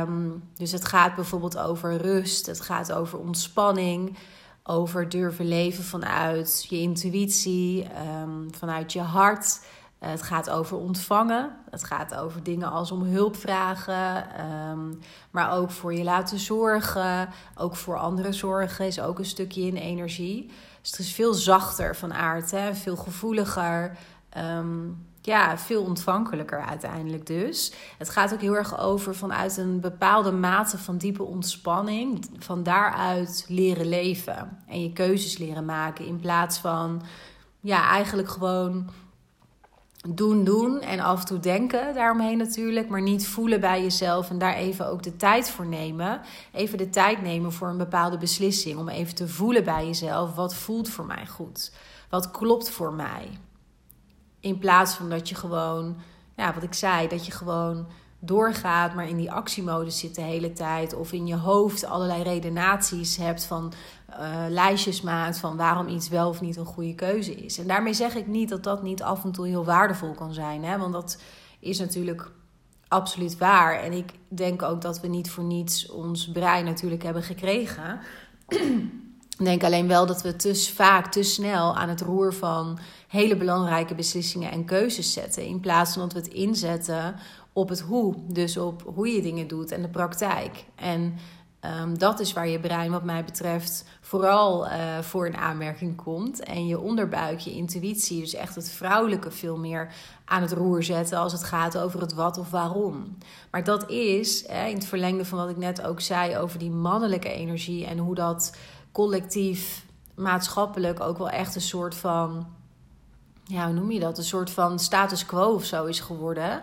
Um, 0.00 0.42
dus 0.56 0.72
het 0.72 0.84
gaat 0.84 1.14
bijvoorbeeld 1.14 1.58
over 1.58 1.96
rust, 1.96 2.46
het 2.46 2.60
gaat 2.60 2.92
over 2.92 3.18
ontspanning, 3.18 4.16
over 4.62 5.08
durven 5.08 5.48
leven 5.48 5.84
vanuit 5.84 6.66
je 6.68 6.80
intuïtie, 6.80 7.86
um, 8.22 8.48
vanuit 8.54 8.92
je 8.92 9.00
hart. 9.00 9.60
Eh, 10.04 10.11
het 10.11 10.23
gaat 10.23 10.50
over 10.50 10.76
ontvangen. 10.76 11.50
Het 11.70 11.84
gaat 11.84 12.14
over 12.14 12.42
dingen 12.42 12.70
als 12.70 12.90
om 12.90 13.02
hulp 13.02 13.37
vragen. 13.37 14.26
Um, 14.70 15.00
maar 15.30 15.52
ook 15.52 15.70
voor 15.70 15.94
je 15.94 16.04
laten 16.04 16.38
zorgen. 16.38 17.28
Ook 17.54 17.76
voor 17.76 17.99
anderen 17.99 18.34
zorgen 18.34 18.87
is 18.87 19.00
ook 19.00 19.18
een 19.18 19.25
stukje 19.25 19.62
in 19.62 19.76
energie. 19.76 20.46
Dus 20.80 20.90
het 20.90 21.00
is 21.00 21.12
veel 21.12 21.34
zachter 21.34 21.96
van 21.96 22.14
aard. 22.14 22.50
Hè? 22.50 22.75
Veel 22.75 22.96
gevoeliger. 22.96 23.96
Um, 24.56 25.06
ja, 25.20 25.58
veel 25.58 25.82
ontvankelijker 25.82 26.61
uiteindelijk 26.61 27.26
dus. 27.26 27.73
Het 27.99 28.11
gaat 28.11 28.32
ook 28.32 28.40
heel 28.40 28.56
erg 28.56 28.78
over 28.78 29.14
vanuit 29.14 29.56
een 29.56 29.80
bepaalde 29.80 30.32
mate 30.32 30.78
van 30.78 30.96
diepe 30.99 31.23
ontspanning. 31.23 32.26
Van 32.38 32.62
daaruit 32.62 33.44
leren 33.49 33.88
leven 33.88 34.58
en 34.66 34.82
je 34.82 34.92
keuzes 34.92 35.38
leren 35.38 35.64
maken. 35.64 36.06
In 36.06 36.20
plaats 36.20 36.58
van, 36.58 37.02
ja, 37.61 37.88
eigenlijk 37.88 38.28
gewoon 38.28 38.90
doen, 40.08 40.44
doen 40.44 40.80
en 40.80 41.00
af 41.00 41.20
en 41.20 41.26
toe 41.26 41.40
denken 41.40 41.94
daaromheen 41.94 42.38
natuurlijk. 42.38 42.88
Maar 42.88 43.02
niet 43.02 43.28
voelen 43.28 43.61
bij 43.61 43.82
jezelf 43.82 44.30
en 44.30 44.38
daar 44.38 44.54
even 44.54 44.87
ook 44.88 45.02
de 45.02 45.16
tijd 45.16 45.50
voor 45.50 45.66
nemen. 45.66 46.20
Even 46.52 46.78
de 46.78 46.90
tijd 46.90 47.23
nemen 47.23 47.52
voor 47.52 47.68
een 47.68 47.76
bepaalde 47.76 48.18
beslissing. 48.18 48.78
Om 48.78 48.88
even 48.88 49.14
te 49.14 49.28
voelen 49.28 49.64
bij 49.64 49.87
jezelf, 49.87 50.34
wat 50.34 50.54
voelt 50.54 50.88
voor 50.88 51.06
mij 51.06 51.26
goed? 51.26 51.73
Wat 52.11 52.30
klopt 52.30 52.70
voor 52.70 52.92
mij? 52.92 53.28
In 54.40 54.58
plaats 54.58 54.94
van 54.94 55.11
dat 55.11 55.28
je 55.28 55.34
gewoon, 55.34 55.96
ja, 56.37 56.54
wat 56.54 56.62
ik 56.62 56.75
zei, 56.75 57.08
dat 57.08 57.26
je 57.26 57.32
gewoon 57.32 57.87
doorgaat, 58.26 58.95
maar 58.95 59.09
in 59.09 59.16
die 59.16 59.33
actiemodus 59.33 59.99
zit 59.99 60.14
de 60.14 60.23
hele 60.23 60.52
tijd. 60.52 60.95
Of 60.95 61.12
in 61.12 61.26
je 61.26 61.37
hoofd 61.37 61.85
allerlei 61.85 62.23
redenaties 62.23 63.16
hebt 63.16 63.45
van 63.45 63.73
uh, 64.11 64.45
lijstjes 64.49 65.00
maakt 65.00 65.38
van 65.38 65.57
waarom 65.57 65.88
iets 65.88 66.09
wel 66.09 66.28
of 66.28 66.40
niet 66.40 66.57
een 66.57 66.64
goede 66.64 66.95
keuze 66.95 67.35
is. 67.35 67.59
En 67.59 67.66
daarmee 67.66 67.95
zeg 67.95 68.14
ik 68.14 68.26
niet 68.26 68.49
dat 68.49 68.64
dat 68.64 68.83
niet 68.83 69.02
af 69.02 69.25
en 69.25 69.33
toe 69.33 69.47
heel 69.47 69.64
waardevol 69.64 70.12
kan 70.12 70.33
zijn. 70.33 70.64
Hè? 70.64 70.78
Want 70.78 70.93
dat 70.93 71.21
is 71.61 71.78
natuurlijk 71.78 72.31
absoluut 72.88 73.38
waar. 73.38 73.83
En 73.83 73.93
ik 73.93 74.12
denk 74.28 74.62
ook 74.62 74.81
dat 74.81 75.00
we 75.00 75.09
niet 75.09 75.31
voor 75.31 75.45
niets 75.45 75.90
ons 75.90 76.31
brein 76.31 76.64
natuurlijk 76.64 77.02
hebben 77.02 77.23
gekregen. 77.23 78.00
Ik 79.38 79.45
denk 79.45 79.64
alleen 79.64 79.88
wel 79.88 80.07
dat 80.07 80.23
we 80.23 80.37
te 80.37 80.54
vaak, 80.54 81.12
te 81.12 81.23
snel 81.23 81.76
aan 81.76 81.88
het 81.88 82.00
roer 82.00 82.35
van 82.35 82.78
hele 83.09 83.37
belangrijke 83.37 83.95
beslissingen 83.95 84.50
en 84.50 84.64
keuzes 84.64 85.12
zetten. 85.12 85.47
In 85.47 85.61
plaats 85.61 85.93
van 85.93 86.02
dat 86.02 86.12
we 86.12 86.19
het 86.19 86.28
inzetten 86.28 87.16
op 87.54 87.68
het 87.68 87.80
hoe. 87.80 88.14
Dus 88.26 88.56
op 88.56 88.82
hoe 88.94 89.08
je 89.08 89.23
dingen 89.23 89.49
doet 89.49 89.70
en 89.70 89.82
de 89.82 89.88
praktijk. 89.88 90.64
En 90.75 91.18
um, 91.80 91.99
dat 91.99 92.20
is 92.20 92.32
waar 92.32 92.49
je 92.49 92.61
brein, 92.61 92.90
wat 92.90 93.04
mij 93.04 93.25
betreft, 93.25 93.84
vooral 94.00 94.66
uh, 94.66 94.99
voor 94.99 95.26
een 95.26 95.37
aanmerking 95.37 95.96
komt. 95.96 96.42
En 96.42 96.66
je 96.66 96.80
onderbuik, 96.80 97.38
je 97.38 97.52
intuïtie, 97.52 98.20
dus 98.20 98.34
echt 98.34 98.54
het 98.54 98.70
vrouwelijke 98.70 99.30
veel 99.30 99.56
meer 99.56 99.92
aan 100.25 100.42
het 100.42 100.52
roer 100.52 100.82
zetten 100.82 101.18
als 101.18 101.32
het 101.32 101.44
gaat 101.44 101.78
over 101.78 102.00
het 102.00 102.14
wat 102.14 102.38
of 102.38 102.50
waarom. 102.50 103.18
Maar 103.50 103.64
dat 103.64 103.90
is, 103.90 104.49
hè, 104.49 104.66
in 104.66 104.75
het 104.75 104.87
verlengde 104.87 105.25
van 105.25 105.38
wat 105.38 105.50
ik 105.50 105.56
net 105.56 105.82
ook 105.82 106.00
zei 106.00 106.37
over 106.37 106.58
die 106.58 106.70
mannelijke 106.70 107.32
energie 107.32 107.87
en 107.87 107.99
hoe 107.99 108.14
dat 108.14 108.56
collectief, 108.92 109.84
maatschappelijk 110.14 111.00
ook 111.00 111.18
wel 111.18 111.30
echt 111.30 111.54
een 111.54 111.61
soort 111.61 111.94
van, 111.94 112.46
ja, 113.44 113.64
hoe 113.64 113.75
noem 113.75 113.90
je 113.90 114.00
dat? 114.00 114.18
Een 114.18 114.25
soort 114.25 114.50
van 114.50 114.78
status 114.78 115.26
quo 115.26 115.54
of 115.54 115.64
zo 115.64 115.84
is 115.84 116.00
geworden. 116.00 116.62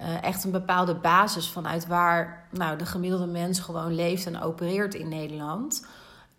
Uh, 0.00 0.22
echt 0.22 0.44
een 0.44 0.50
bepaalde 0.50 0.94
basis 0.94 1.48
vanuit 1.48 1.86
waar 1.86 2.48
nou, 2.50 2.78
de 2.78 2.86
gemiddelde 2.86 3.26
mens 3.26 3.60
gewoon 3.60 3.94
leeft 3.94 4.26
en 4.26 4.42
opereert 4.42 4.94
in 4.94 5.08
Nederland. 5.08 5.86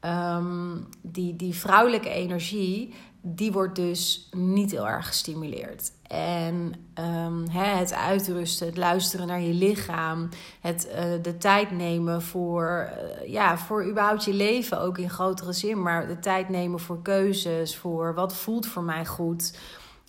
Um, 0.05 0.87
die, 1.01 1.35
die 1.35 1.55
vrouwelijke 1.55 2.09
energie, 2.09 2.93
die 3.21 3.51
wordt 3.51 3.75
dus 3.75 4.29
niet 4.31 4.71
heel 4.71 4.87
erg 4.87 5.07
gestimuleerd. 5.07 5.91
En 6.07 6.73
um, 6.99 7.49
het 7.49 7.93
uitrusten, 7.93 8.67
het 8.67 8.77
luisteren 8.77 9.27
naar 9.27 9.41
je 9.41 9.53
lichaam, 9.53 10.29
het 10.61 10.87
uh, 10.87 11.03
de 11.21 11.37
tijd 11.37 11.71
nemen 11.71 12.21
voor, 12.21 12.89
uh, 13.21 13.31
ja, 13.31 13.57
voor 13.57 13.89
überhaupt 13.89 14.23
je 14.23 14.33
leven, 14.33 14.81
ook 14.81 14.97
in 14.97 15.09
grotere 15.09 15.53
zin, 15.53 15.81
maar 15.81 16.07
de 16.07 16.19
tijd 16.19 16.49
nemen 16.49 16.79
voor 16.79 17.01
keuzes, 17.01 17.77
voor 17.77 18.13
wat 18.13 18.35
voelt 18.35 18.65
voor 18.65 18.83
mij 18.83 19.05
goed. 19.05 19.57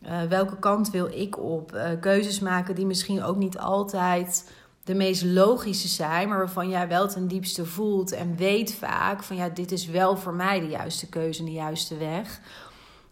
Uh, 0.06 0.22
welke 0.22 0.58
kant 0.58 0.90
wil 0.90 1.06
ik 1.06 1.38
op? 1.38 1.96
keuzes 2.00 2.40
maken 2.40 2.74
die 2.74 2.86
misschien 2.86 3.22
ook 3.22 3.36
niet 3.36 3.58
altijd 3.58 4.50
de 4.84 4.94
meest 4.94 5.24
logische 5.24 5.88
zijn, 5.88 6.28
maar 6.28 6.38
waarvan 6.38 6.68
jij 6.68 6.88
wel 6.88 7.08
ten 7.08 7.28
diepste 7.28 7.66
voelt 7.66 8.12
en 8.12 8.36
weet 8.36 8.74
vaak 8.74 9.22
van 9.22 9.36
ja, 9.36 9.48
dit 9.48 9.72
is 9.72 9.86
wel 9.86 10.16
voor 10.16 10.34
mij 10.34 10.60
de 10.60 10.68
juiste 10.68 11.08
keuze 11.08 11.40
en 11.40 11.46
de 11.46 11.52
juiste 11.52 11.96
weg. 11.96 12.40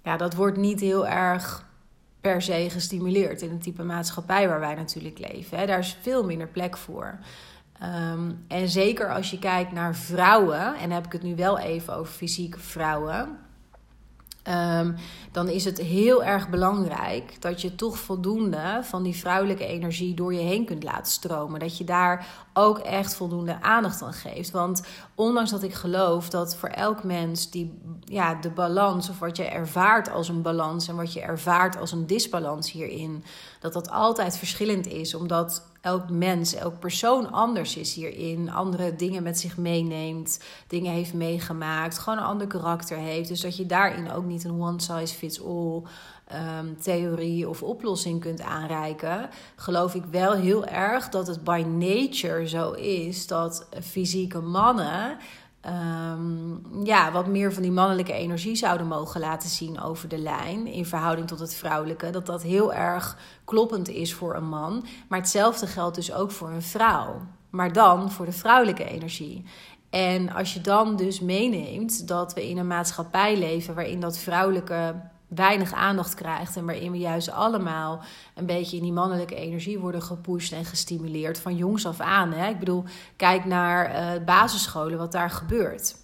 Ja, 0.02 0.16
dat 0.16 0.34
wordt 0.34 0.56
niet 0.56 0.80
heel 0.80 1.06
erg 1.06 1.64
per 2.20 2.42
se 2.42 2.66
gestimuleerd 2.70 3.42
in 3.42 3.50
het 3.50 3.62
type 3.62 3.82
maatschappij 3.82 4.48
waar 4.48 4.60
wij 4.60 4.74
natuurlijk 4.74 5.18
leven. 5.18 5.58
Hè. 5.58 5.66
Daar 5.66 5.78
is 5.78 5.98
veel 6.00 6.24
minder 6.24 6.48
plek 6.48 6.76
voor. 6.76 7.18
Um, 7.82 8.44
en 8.48 8.68
zeker 8.68 9.12
als 9.12 9.30
je 9.30 9.38
kijkt 9.38 9.72
naar 9.72 9.96
vrouwen, 9.96 10.74
en 10.74 10.90
heb 10.90 11.06
ik 11.06 11.12
het 11.12 11.22
nu 11.22 11.36
wel 11.36 11.58
even 11.58 11.94
over 11.94 12.12
fysieke 12.12 12.58
vrouwen. 12.58 13.38
Um, 14.48 14.94
dan 15.32 15.48
is 15.48 15.64
het 15.64 15.78
heel 15.78 16.24
erg 16.24 16.48
belangrijk 16.48 17.40
dat 17.40 17.60
je 17.60 17.74
toch 17.74 17.98
voldoende 17.98 18.80
van 18.82 19.02
die 19.02 19.16
vrouwelijke 19.16 19.66
energie 19.66 20.14
door 20.14 20.34
je 20.34 20.40
heen 20.40 20.64
kunt 20.64 20.82
laten 20.82 21.12
stromen. 21.12 21.60
Dat 21.60 21.78
je 21.78 21.84
daar 21.84 22.26
ook 22.52 22.78
echt 22.78 23.14
voldoende 23.14 23.62
aandacht 23.62 24.02
aan 24.02 24.12
geeft. 24.12 24.50
Want 24.50 24.82
ondanks 25.14 25.50
dat 25.50 25.62
ik 25.62 25.74
geloof 25.74 26.28
dat 26.28 26.56
voor 26.56 26.68
elk 26.68 27.04
mens 27.04 27.50
die, 27.50 27.78
ja, 28.04 28.34
de 28.34 28.50
balans, 28.50 29.08
of 29.08 29.18
wat 29.18 29.36
je 29.36 29.44
ervaart 29.44 30.10
als 30.10 30.28
een 30.28 30.42
balans 30.42 30.88
en 30.88 30.96
wat 30.96 31.12
je 31.12 31.20
ervaart 31.20 31.78
als 31.78 31.92
een 31.92 32.06
disbalans 32.06 32.72
hierin, 32.72 33.24
dat 33.62 33.72
dat 33.72 33.90
altijd 33.90 34.36
verschillend 34.38 34.86
is. 34.86 35.14
Omdat 35.14 35.66
elk 35.80 36.10
mens, 36.10 36.54
elk 36.54 36.78
persoon 36.78 37.30
anders 37.30 37.76
is 37.76 37.94
hierin. 37.94 38.50
Andere 38.50 38.96
dingen 38.96 39.22
met 39.22 39.38
zich 39.38 39.56
meeneemt, 39.56 40.40
dingen 40.66 40.92
heeft 40.92 41.14
meegemaakt, 41.14 41.98
gewoon 41.98 42.18
een 42.18 42.24
ander 42.24 42.46
karakter 42.46 42.96
heeft. 42.98 43.28
Dus 43.28 43.40
dat 43.40 43.56
je 43.56 43.66
daarin 43.66 44.12
ook 44.12 44.24
niet 44.24 44.44
een 44.44 44.60
one 44.60 44.80
size 44.80 45.14
fits 45.14 45.44
all 45.44 45.82
um, 46.32 46.76
theorie 46.80 47.48
of 47.48 47.62
oplossing 47.62 48.20
kunt 48.20 48.40
aanreiken, 48.40 49.28
geloof 49.56 49.94
ik 49.94 50.04
wel 50.10 50.32
heel 50.32 50.66
erg 50.66 51.08
dat 51.08 51.26
het 51.26 51.44
by 51.44 51.64
nature 51.68 52.48
zo 52.48 52.70
is 52.72 53.26
dat 53.26 53.66
fysieke 53.80 54.40
mannen. 54.40 55.16
Um, 55.66 56.41
ja, 56.84 57.12
wat 57.12 57.26
meer 57.26 57.52
van 57.52 57.62
die 57.62 57.72
mannelijke 57.72 58.12
energie 58.12 58.56
zouden 58.56 58.86
mogen 58.86 59.20
laten 59.20 59.48
zien 59.48 59.80
over 59.80 60.08
de 60.08 60.18
lijn 60.18 60.66
in 60.66 60.86
verhouding 60.86 61.28
tot 61.28 61.38
het 61.38 61.54
vrouwelijke. 61.54 62.10
Dat 62.10 62.26
dat 62.26 62.42
heel 62.42 62.72
erg 62.72 63.16
kloppend 63.44 63.88
is 63.88 64.14
voor 64.14 64.34
een 64.34 64.48
man. 64.48 64.84
Maar 65.08 65.18
hetzelfde 65.18 65.66
geldt 65.66 65.94
dus 65.94 66.12
ook 66.12 66.30
voor 66.30 66.50
een 66.50 66.62
vrouw. 66.62 67.20
Maar 67.50 67.72
dan 67.72 68.10
voor 68.10 68.24
de 68.24 68.32
vrouwelijke 68.32 68.84
energie. 68.84 69.44
En 69.90 70.32
als 70.32 70.54
je 70.54 70.60
dan 70.60 70.96
dus 70.96 71.20
meeneemt 71.20 72.08
dat 72.08 72.34
we 72.34 72.48
in 72.48 72.58
een 72.58 72.66
maatschappij 72.66 73.38
leven 73.38 73.74
waarin 73.74 74.00
dat 74.00 74.18
vrouwelijke 74.18 74.94
weinig 75.34 75.72
aandacht 75.72 76.14
krijgt. 76.14 76.56
En 76.56 76.64
waarin 76.64 76.92
we 76.92 76.98
juist 76.98 77.30
allemaal 77.30 78.02
een 78.34 78.46
beetje 78.46 78.76
in 78.76 78.82
die 78.82 78.92
mannelijke 78.92 79.34
energie 79.34 79.78
worden 79.78 80.02
gepusht 80.02 80.52
en 80.52 80.64
gestimuleerd 80.64 81.40
van 81.40 81.56
jongs 81.56 81.86
af 81.86 82.00
aan. 82.00 82.32
Hè? 82.32 82.48
Ik 82.48 82.58
bedoel, 82.58 82.84
kijk 83.16 83.44
naar 83.44 83.90
uh, 83.90 84.24
basisscholen, 84.24 84.98
wat 84.98 85.12
daar 85.12 85.30
gebeurt. 85.30 86.00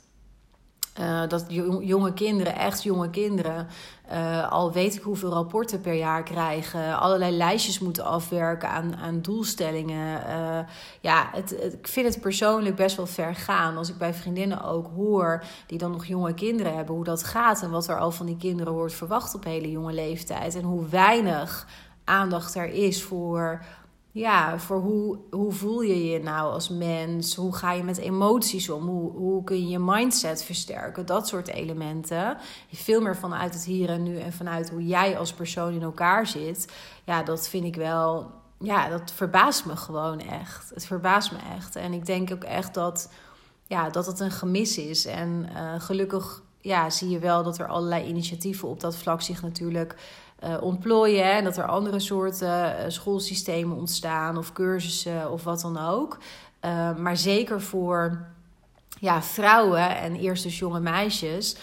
Uh, 1.01 1.29
dat 1.29 1.45
jonge 1.81 2.13
kinderen, 2.13 2.57
echt 2.57 2.83
jonge 2.83 3.11
kinderen, 3.11 3.67
uh, 4.13 4.53
al 4.53 4.73
weet 4.73 4.95
ik 4.95 5.03
hoeveel 5.03 5.31
rapporten 5.31 5.81
per 5.81 5.95
jaar 5.95 6.23
krijgen, 6.23 6.99
allerlei 6.99 7.37
lijstjes 7.37 7.79
moeten 7.79 8.05
afwerken 8.05 8.69
aan, 8.69 8.97
aan 8.97 9.21
doelstellingen. 9.21 10.21
Uh, 10.29 10.59
ja, 11.01 11.29
het, 11.33 11.73
ik 11.73 11.89
vind 11.89 12.07
het 12.15 12.21
persoonlijk 12.21 12.77
best 12.77 12.97
wel 12.97 13.07
ver 13.07 13.35
gaan. 13.35 13.77
Als 13.77 13.89
ik 13.89 13.99
bij 13.99 14.15
vriendinnen 14.15 14.65
ook 14.65 14.87
hoor 14.95 15.45
die 15.67 15.79
dan 15.79 15.91
nog 15.91 16.05
jonge 16.05 16.35
kinderen 16.35 16.75
hebben, 16.75 16.95
hoe 16.95 17.05
dat 17.05 17.25
gaat 17.25 17.63
en 17.63 17.71
wat 17.71 17.89
er 17.89 17.99
al 17.99 18.11
van 18.11 18.27
die 18.27 18.37
kinderen 18.37 18.73
wordt 18.73 18.95
verwacht 18.95 19.35
op 19.35 19.45
hele 19.45 19.71
jonge 19.71 19.93
leeftijd. 19.93 20.55
En 20.55 20.65
hoe 20.65 20.89
weinig 20.89 21.67
aandacht 22.05 22.55
er 22.55 22.69
is 22.73 23.03
voor 23.03 23.63
ja, 24.11 24.59
voor 24.59 24.81
hoe, 24.81 25.19
hoe 25.31 25.53
voel 25.53 25.81
je 25.81 26.11
je 26.11 26.19
nou 26.19 26.53
als 26.53 26.69
mens? 26.69 27.35
Hoe 27.35 27.55
ga 27.55 27.73
je 27.73 27.83
met 27.83 27.99
emoties 27.99 28.71
om? 28.71 28.87
Hoe, 28.87 29.11
hoe 29.13 29.45
kun 29.45 29.61
je 29.61 29.69
je 29.69 29.79
mindset 29.79 30.45
versterken? 30.45 31.07
Dat 31.07 31.29
soort 31.29 31.49
elementen. 31.49 32.37
Veel 32.73 33.01
meer 33.01 33.17
vanuit 33.17 33.55
het 33.55 33.65
hier 33.65 33.89
en 33.89 34.03
nu 34.03 34.19
en 34.19 34.33
vanuit 34.33 34.71
hoe 34.71 34.87
jij 34.87 35.19
als 35.19 35.33
persoon 35.33 35.73
in 35.73 35.83
elkaar 35.83 36.27
zit. 36.27 36.73
Ja, 37.05 37.23
dat 37.23 37.49
vind 37.49 37.65
ik 37.65 37.77
wel. 37.77 38.31
Ja, 38.59 38.89
dat 38.89 39.13
verbaast 39.13 39.67
me 39.67 39.77
gewoon 39.77 40.21
echt. 40.21 40.71
Het 40.75 40.87
verbaast 40.87 41.33
me 41.33 41.39
echt. 41.57 41.77
En 41.77 41.93
ik 41.93 42.07
denk 42.07 42.33
ook 42.33 42.45
echt 42.45 42.75
dat, 42.75 43.13
ja, 43.67 43.91
dat 43.91 44.07
het 44.07 44.21
een 44.21 44.31
gemis 44.31 44.79
is. 44.79 45.07
En 45.07 45.49
uh, 45.53 45.81
gelukkig 45.81 46.43
ja, 46.61 46.91
zie 46.91 47.09
je 47.09 47.19
wel 47.19 47.43
dat 47.43 47.59
er 47.59 47.67
allerlei 47.67 48.05
initiatieven 48.05 48.69
op 48.69 48.81
dat 48.81 48.97
vlak 48.97 49.23
zich 49.23 49.43
natuurlijk 49.43 49.95
uh, 50.45 50.57
ontplooien. 50.61 51.33
En 51.33 51.45
dat 51.45 51.57
er 51.57 51.67
andere 51.67 51.99
soorten 51.99 52.49
uh, 52.49 52.85
schoolsystemen 52.89 53.77
ontstaan 53.77 54.39
of 54.39 54.53
cursussen 54.53 55.31
of 55.31 55.45
wat 55.45 55.61
dan 55.61 55.79
ook. 55.79 56.19
Uh, 56.65 56.97
maar 56.97 57.17
zeker 57.17 57.61
voor 57.61 58.27
ja, 59.01 59.23
vrouwen 59.23 59.97
en 59.97 60.17
eerst 60.17 60.43
dus 60.43 60.59
jonge 60.59 60.81
meisjes 60.81 61.57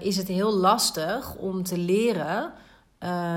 is 0.00 0.16
het 0.16 0.28
heel 0.28 0.52
lastig 0.52 1.34
om 1.34 1.62
te 1.62 1.78
leren. 1.78 2.52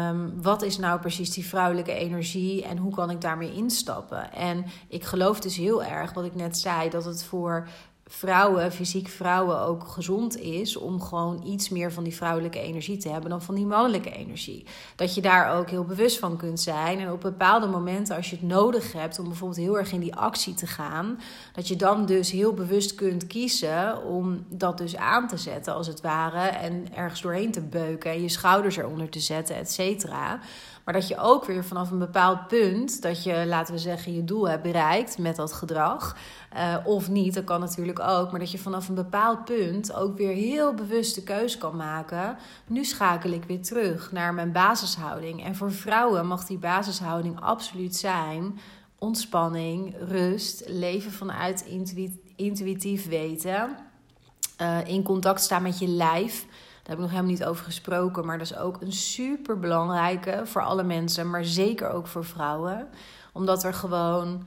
Um, 0.09 0.41
wat 0.41 0.61
is 0.61 0.77
nou 0.77 0.99
precies 0.99 1.31
die 1.31 1.45
vrouwelijke 1.45 1.93
energie 1.93 2.63
en 2.63 2.77
hoe 2.77 2.93
kan 2.93 3.09
ik 3.09 3.21
daarmee 3.21 3.53
instappen? 3.53 4.33
En 4.33 4.65
ik 4.88 5.03
geloof 5.03 5.39
dus 5.39 5.57
heel 5.57 5.83
erg, 5.83 6.13
wat 6.13 6.25
ik 6.25 6.35
net 6.35 6.57
zei, 6.57 6.89
dat 6.89 7.05
het 7.05 7.23
voor 7.23 7.67
vrouwen, 8.09 8.71
fysiek 8.71 9.07
vrouwen, 9.07 9.59
ook 9.59 9.87
gezond 9.87 10.37
is 10.37 10.77
om 10.77 11.01
gewoon 11.01 11.43
iets 11.45 11.69
meer 11.69 11.91
van 11.91 12.03
die 12.03 12.15
vrouwelijke 12.15 12.59
energie 12.59 12.97
te 12.97 13.09
hebben 13.09 13.29
dan 13.29 13.41
van 13.41 13.55
die 13.55 13.65
mannelijke 13.65 14.11
energie. 14.11 14.65
Dat 14.95 15.15
je 15.15 15.21
daar 15.21 15.57
ook 15.57 15.69
heel 15.69 15.83
bewust 15.83 16.19
van 16.19 16.37
kunt 16.37 16.59
zijn. 16.59 16.99
En 16.99 17.11
op 17.11 17.21
bepaalde 17.21 17.67
momenten, 17.67 18.15
als 18.15 18.29
je 18.29 18.35
het 18.35 18.45
nodig 18.45 18.93
hebt 18.93 19.19
om 19.19 19.27
bijvoorbeeld 19.27 19.59
heel 19.59 19.77
erg 19.77 19.91
in 19.91 19.99
die 19.99 20.15
actie 20.15 20.53
te 20.53 20.67
gaan, 20.67 21.19
dat 21.53 21.67
je 21.67 21.75
dan 21.75 22.05
dus 22.05 22.31
heel 22.31 22.53
bewust 22.53 22.95
kunt 22.95 23.27
kiezen 23.27 24.03
om 24.03 24.45
dat 24.49 24.77
dus 24.77 24.95
aan 24.95 25.27
te 25.27 25.37
zetten, 25.37 25.73
als 25.73 25.87
het 25.87 26.01
ware, 26.01 26.47
en 26.47 26.95
ergens 26.95 27.21
doorheen 27.21 27.51
te 27.51 27.61
beuken 27.61 28.11
en 28.11 28.21
je 28.21 28.29
schouders 28.29 28.77
eronder 28.77 29.09
te 29.09 29.19
zetten, 29.19 29.55
et 29.55 29.71
cetera. 29.71 30.39
Maar 30.85 30.93
dat 30.93 31.07
je 31.07 31.17
ook 31.17 31.45
weer 31.45 31.65
vanaf 31.65 31.91
een 31.91 31.99
bepaald 31.99 32.47
punt, 32.47 33.01
dat 33.01 33.23
je, 33.23 33.45
laten 33.45 33.73
we 33.73 33.79
zeggen, 33.79 34.13
je 34.13 34.23
doel 34.23 34.49
hebt 34.49 34.63
bereikt 34.63 35.17
met 35.17 35.35
dat 35.35 35.53
gedrag. 35.53 36.17
Uh, 36.55 36.75
of 36.83 37.09
niet, 37.09 37.33
dat 37.33 37.43
kan 37.43 37.59
natuurlijk 37.59 37.99
ook. 37.99 38.31
Maar 38.31 38.39
dat 38.39 38.51
je 38.51 38.57
vanaf 38.57 38.87
een 38.87 38.95
bepaald 38.95 39.45
punt 39.45 39.93
ook 39.93 40.17
weer 40.17 40.33
heel 40.33 40.73
bewust 40.73 41.15
de 41.15 41.23
keus 41.23 41.57
kan 41.57 41.75
maken. 41.75 42.37
Nu 42.67 42.83
schakel 42.83 43.31
ik 43.31 43.43
weer 43.43 43.61
terug 43.61 44.11
naar 44.11 44.33
mijn 44.33 44.51
basishouding. 44.51 45.43
En 45.43 45.55
voor 45.55 45.71
vrouwen 45.71 46.27
mag 46.27 46.45
die 46.45 46.57
basishouding 46.57 47.41
absoluut 47.41 47.95
zijn: 47.95 48.59
ontspanning, 48.99 49.95
rust, 49.99 50.63
leven 50.67 51.11
vanuit 51.11 51.65
intuïtief 52.35 53.07
weten. 53.07 53.77
Uh, 54.61 54.87
in 54.87 55.03
contact 55.03 55.41
staan 55.41 55.63
met 55.63 55.79
je 55.79 55.87
lijf. 55.87 56.45
Heb 56.87 56.95
ik 56.95 57.01
nog 57.01 57.09
helemaal 57.09 57.31
niet 57.31 57.45
over 57.45 57.65
gesproken. 57.65 58.25
Maar 58.25 58.37
dat 58.37 58.51
is 58.51 58.57
ook 58.57 58.81
een 58.81 58.93
super 58.93 59.59
belangrijke 59.59 60.41
voor 60.43 60.61
alle 60.61 60.83
mensen. 60.83 61.29
Maar 61.29 61.45
zeker 61.45 61.89
ook 61.89 62.07
voor 62.07 62.25
vrouwen. 62.25 62.87
Omdat 63.33 63.63
er 63.63 63.73
gewoon 63.73 64.45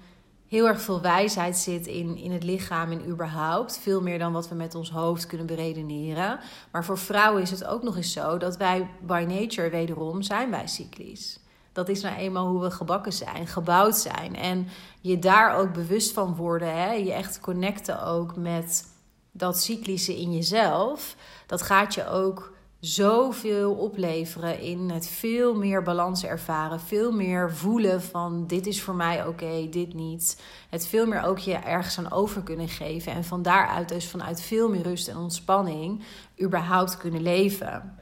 heel 0.48 0.66
erg 0.66 0.80
veel 0.80 1.00
wijsheid 1.00 1.56
zit 1.56 1.86
in, 1.86 2.16
in 2.16 2.32
het 2.32 2.44
lichaam 2.44 2.92
en 2.92 3.08
überhaupt. 3.08 3.78
Veel 3.78 4.02
meer 4.02 4.18
dan 4.18 4.32
wat 4.32 4.48
we 4.48 4.54
met 4.54 4.74
ons 4.74 4.90
hoofd 4.90 5.26
kunnen 5.26 5.46
beredeneren. 5.46 6.38
Maar 6.72 6.84
voor 6.84 6.98
vrouwen 6.98 7.42
is 7.42 7.50
het 7.50 7.64
ook 7.64 7.82
nog 7.82 7.96
eens 7.96 8.12
zo 8.12 8.38
dat 8.38 8.56
wij 8.56 8.90
by 9.00 9.24
nature 9.28 9.70
wederom 9.70 10.22
zijn 10.22 10.50
wij 10.50 10.66
cyclisch. 10.66 11.40
Dat 11.72 11.88
is 11.88 12.02
nou 12.02 12.16
eenmaal 12.16 12.46
hoe 12.46 12.60
we 12.60 12.70
gebakken 12.70 13.12
zijn, 13.12 13.46
gebouwd 13.46 13.96
zijn. 13.96 14.36
En 14.36 14.68
je 15.00 15.18
daar 15.18 15.56
ook 15.56 15.72
bewust 15.72 16.12
van 16.12 16.34
worden, 16.34 16.72
hè? 16.72 16.92
je 16.92 17.12
echt 17.12 17.40
connecten 17.40 18.04
ook 18.04 18.36
met 18.36 18.84
dat 19.32 19.60
cyclische 19.60 20.20
in 20.20 20.32
jezelf. 20.32 21.16
Dat 21.46 21.62
gaat 21.62 21.94
je 21.94 22.08
ook 22.08 22.52
zoveel 22.80 23.72
opleveren 23.72 24.60
in 24.60 24.90
het 24.90 25.08
veel 25.08 25.54
meer 25.54 25.82
balans 25.82 26.24
ervaren. 26.24 26.80
Veel 26.80 27.12
meer 27.12 27.52
voelen 27.52 28.02
van 28.02 28.46
dit 28.46 28.66
is 28.66 28.82
voor 28.82 28.94
mij 28.94 29.26
oké, 29.26 29.68
dit 29.70 29.94
niet. 29.94 30.42
Het 30.68 30.86
veel 30.86 31.06
meer 31.06 31.22
ook 31.22 31.38
je 31.38 31.54
ergens 31.54 31.98
aan 31.98 32.12
over 32.12 32.42
kunnen 32.42 32.68
geven. 32.68 33.12
En 33.12 33.24
van 33.24 33.42
daaruit 33.42 33.88
dus 33.88 34.08
vanuit 34.08 34.40
veel 34.40 34.68
meer 34.68 34.82
rust 34.82 35.08
en 35.08 35.16
ontspanning 35.16 36.02
überhaupt 36.42 36.96
kunnen 36.96 37.22
leven. 37.22 37.96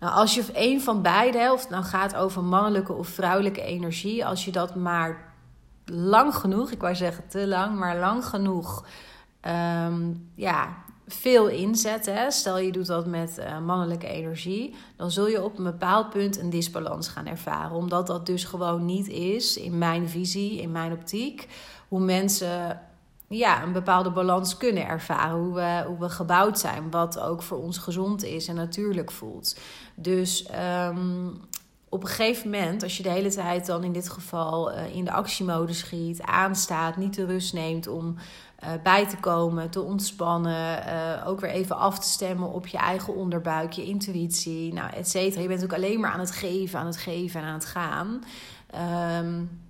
Nou, 0.00 0.14
als 0.14 0.34
je 0.34 0.44
een 0.52 0.80
van 0.80 1.02
beide, 1.02 1.38
het 1.38 1.68
nou 1.70 1.84
gaat 1.84 2.14
over 2.14 2.44
mannelijke 2.44 2.92
of 2.92 3.08
vrouwelijke 3.08 3.62
energie, 3.62 4.26
als 4.26 4.44
je 4.44 4.50
dat 4.50 4.74
maar 4.74 5.34
lang 5.84 6.34
genoeg, 6.34 6.70
ik 6.70 6.80
wou 6.80 6.94
zeggen 6.94 7.28
te 7.28 7.46
lang, 7.46 7.78
maar 7.78 7.98
lang 7.98 8.24
genoeg, 8.24 8.84
ehm, 9.42 10.12
ja, 10.34 10.76
veel 11.06 11.48
inzetten, 11.48 12.14
hè, 12.14 12.30
stel 12.30 12.58
je 12.58 12.72
doet 12.72 12.86
dat 12.86 13.06
met 13.06 13.36
uh, 13.38 13.58
mannelijke 13.58 14.06
energie, 14.06 14.74
dan 14.96 15.10
zul 15.10 15.26
je 15.26 15.44
op 15.44 15.58
een 15.58 15.64
bepaald 15.64 16.10
punt 16.10 16.38
een 16.38 16.50
disbalans 16.50 17.08
gaan 17.08 17.26
ervaren. 17.26 17.76
Omdat 17.76 18.06
dat 18.06 18.26
dus 18.26 18.44
gewoon 18.44 18.84
niet 18.84 19.08
is, 19.08 19.56
in 19.56 19.78
mijn 19.78 20.08
visie, 20.08 20.60
in 20.60 20.72
mijn 20.72 20.92
optiek, 20.92 21.48
hoe 21.88 22.00
mensen 22.00 22.80
ja, 23.36 23.62
een 23.62 23.72
bepaalde 23.72 24.10
balans 24.10 24.56
kunnen 24.56 24.86
ervaren. 24.86 25.38
Hoe 25.38 25.54
we, 25.54 25.84
hoe 25.86 25.98
we 25.98 26.08
gebouwd 26.08 26.58
zijn, 26.58 26.90
wat 26.90 27.18
ook 27.18 27.42
voor 27.42 27.58
ons 27.58 27.78
gezond 27.78 28.24
is 28.24 28.48
en 28.48 28.54
natuurlijk 28.54 29.10
voelt. 29.10 29.58
Dus 29.94 30.48
um, 30.88 31.40
op 31.92 32.02
een 32.02 32.08
gegeven 32.08 32.50
moment, 32.50 32.82
als 32.82 32.96
je 32.96 33.02
de 33.02 33.10
hele 33.10 33.30
tijd 33.30 33.66
dan 33.66 33.84
in 33.84 33.92
dit 33.92 34.08
geval 34.08 34.72
uh, 34.72 34.94
in 34.94 35.04
de 35.04 35.12
actiemode 35.12 35.72
schiet, 35.72 36.22
aanstaat, 36.22 36.96
niet 36.96 37.14
de 37.14 37.24
rust 37.24 37.52
neemt 37.52 37.86
om 37.86 38.16
uh, 38.64 38.68
bij 38.82 39.06
te 39.06 39.16
komen, 39.16 39.70
te 39.70 39.80
ontspannen, 39.80 40.82
uh, 40.86 41.26
ook 41.26 41.40
weer 41.40 41.50
even 41.50 41.76
af 41.76 41.98
te 41.98 42.08
stemmen 42.08 42.52
op 42.52 42.66
je 42.66 42.78
eigen 42.78 43.14
onderbuik, 43.14 43.72
je 43.72 43.84
intuïtie, 43.84 44.72
nou, 44.72 44.92
et 44.92 45.08
cetera. 45.08 45.42
Je 45.42 45.48
bent 45.48 45.64
ook 45.64 45.72
alleen 45.72 46.00
maar 46.00 46.10
aan 46.10 46.20
het 46.20 46.30
geven, 46.30 46.78
aan 46.78 46.86
het 46.86 46.96
geven 46.96 47.40
en 47.40 47.46
aan 47.46 47.54
het 47.54 47.64
gaan. 47.64 48.24
Um, 49.24 49.61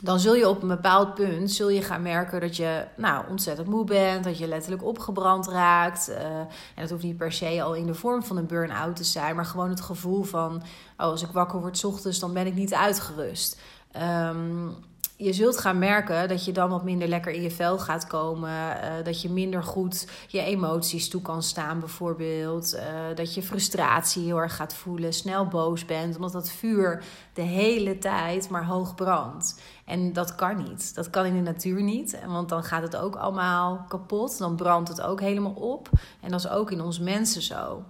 dan 0.00 0.20
zul 0.20 0.34
je 0.34 0.48
op 0.48 0.62
een 0.62 0.68
bepaald 0.68 1.14
punt 1.14 1.50
zul 1.50 1.68
je 1.68 1.82
gaan 1.82 2.02
merken 2.02 2.40
dat 2.40 2.56
je 2.56 2.84
nou, 2.96 3.24
ontzettend 3.28 3.68
moe 3.68 3.84
bent, 3.84 4.24
dat 4.24 4.38
je 4.38 4.48
letterlijk 4.48 4.84
opgebrand 4.84 5.48
raakt. 5.48 6.08
Uh, 6.08 6.38
en 6.38 6.48
dat 6.76 6.90
hoeft 6.90 7.02
niet 7.02 7.16
per 7.16 7.32
se 7.32 7.62
al 7.62 7.74
in 7.74 7.86
de 7.86 7.94
vorm 7.94 8.22
van 8.22 8.36
een 8.36 8.46
burn-out 8.46 8.96
te 8.96 9.04
zijn, 9.04 9.36
maar 9.36 9.46
gewoon 9.46 9.70
het 9.70 9.80
gevoel 9.80 10.22
van: 10.22 10.62
oh, 10.96 11.06
als 11.06 11.22
ik 11.22 11.30
wakker 11.30 11.60
word 11.60 11.84
ochtends, 11.84 12.18
dan 12.18 12.32
ben 12.32 12.46
ik 12.46 12.54
niet 12.54 12.74
uitgerust. 12.74 13.60
Um, 13.96 14.76
je 15.20 15.32
zult 15.32 15.58
gaan 15.58 15.78
merken 15.78 16.28
dat 16.28 16.44
je 16.44 16.52
dan 16.52 16.70
wat 16.70 16.84
minder 16.84 17.08
lekker 17.08 17.32
in 17.32 17.42
je 17.42 17.50
vel 17.50 17.78
gaat 17.78 18.06
komen. 18.06 18.50
Uh, 18.50 19.04
dat 19.04 19.22
je 19.22 19.30
minder 19.30 19.62
goed 19.62 20.08
je 20.26 20.40
emoties 20.40 21.08
toe 21.08 21.22
kan 21.22 21.42
staan, 21.42 21.80
bijvoorbeeld. 21.80 22.74
Uh, 22.74 22.80
dat 23.14 23.34
je 23.34 23.42
frustratie 23.42 24.24
heel 24.24 24.36
erg 24.36 24.56
gaat 24.56 24.74
voelen, 24.74 25.12
snel 25.12 25.46
boos 25.46 25.84
bent, 25.84 26.16
omdat 26.16 26.32
dat 26.32 26.50
vuur 26.50 27.04
de 27.32 27.42
hele 27.42 27.98
tijd 27.98 28.48
maar 28.48 28.64
hoog 28.64 28.94
brandt. 28.94 29.60
En 29.84 30.12
dat 30.12 30.34
kan 30.34 30.56
niet. 30.56 30.94
Dat 30.94 31.10
kan 31.10 31.24
in 31.24 31.34
de 31.34 31.50
natuur 31.50 31.82
niet, 31.82 32.18
want 32.26 32.48
dan 32.48 32.64
gaat 32.64 32.82
het 32.82 32.96
ook 32.96 33.16
allemaal 33.16 33.84
kapot. 33.88 34.38
Dan 34.38 34.56
brandt 34.56 34.88
het 34.88 35.00
ook 35.00 35.20
helemaal 35.20 35.52
op. 35.52 35.88
En 36.20 36.30
dat 36.30 36.40
is 36.40 36.48
ook 36.48 36.70
in 36.70 36.80
ons 36.80 36.98
mensen 36.98 37.42
zo. 37.42 37.82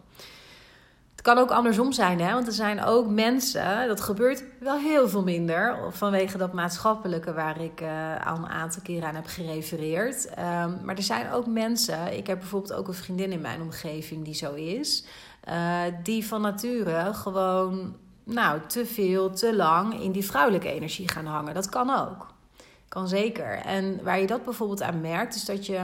Kan 1.28 1.38
ook 1.38 1.50
andersom 1.50 1.92
zijn, 1.92 2.20
hè? 2.20 2.32
want 2.32 2.46
er 2.46 2.52
zijn 2.52 2.84
ook 2.84 3.08
mensen, 3.08 3.88
dat 3.88 4.00
gebeurt 4.00 4.44
wel 4.60 4.78
heel 4.78 5.08
veel 5.08 5.22
minder, 5.22 5.78
vanwege 5.90 6.38
dat 6.38 6.52
maatschappelijke 6.52 7.32
waar 7.32 7.60
ik 7.60 7.80
uh, 7.80 8.26
al 8.26 8.36
een 8.36 8.46
aantal 8.46 8.82
keren 8.82 9.08
aan 9.08 9.14
heb 9.14 9.26
gerefereerd. 9.26 10.28
Um, 10.30 10.78
maar 10.84 10.96
er 10.96 11.02
zijn 11.02 11.30
ook 11.32 11.46
mensen, 11.46 12.16
ik 12.16 12.26
heb 12.26 12.38
bijvoorbeeld 12.38 12.72
ook 12.72 12.88
een 12.88 12.94
vriendin 12.94 13.32
in 13.32 13.40
mijn 13.40 13.62
omgeving 13.62 14.24
die 14.24 14.34
zo 14.34 14.54
is, 14.54 15.04
uh, 15.48 15.80
die 16.02 16.26
van 16.26 16.40
nature 16.40 17.14
gewoon 17.14 17.96
nou, 18.24 18.60
te 18.66 18.86
veel, 18.86 19.30
te 19.30 19.56
lang 19.56 20.00
in 20.00 20.12
die 20.12 20.24
vrouwelijke 20.24 20.72
energie 20.72 21.08
gaan 21.08 21.26
hangen. 21.26 21.54
Dat 21.54 21.68
kan 21.68 21.90
ook. 21.90 22.26
Kan 22.88 23.08
zeker. 23.08 23.58
En 23.58 24.00
waar 24.02 24.20
je 24.20 24.26
dat 24.26 24.44
bijvoorbeeld 24.44 24.82
aan 24.82 25.00
merkt, 25.00 25.34
is 25.34 25.44
dat 25.44 25.66
je 25.66 25.80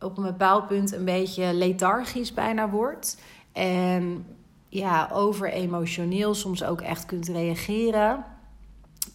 op 0.00 0.16
een 0.16 0.24
bepaald 0.24 0.66
punt 0.66 0.92
een 0.92 1.04
beetje 1.04 1.52
lethargisch 1.52 2.32
bijna 2.32 2.70
wordt. 2.70 3.18
En 3.52 4.26
ja, 4.74 5.08
over 5.12 5.52
emotioneel 5.52 6.34
soms 6.34 6.64
ook 6.64 6.80
echt 6.80 7.06
kunt 7.06 7.28
reageren. 7.28 8.24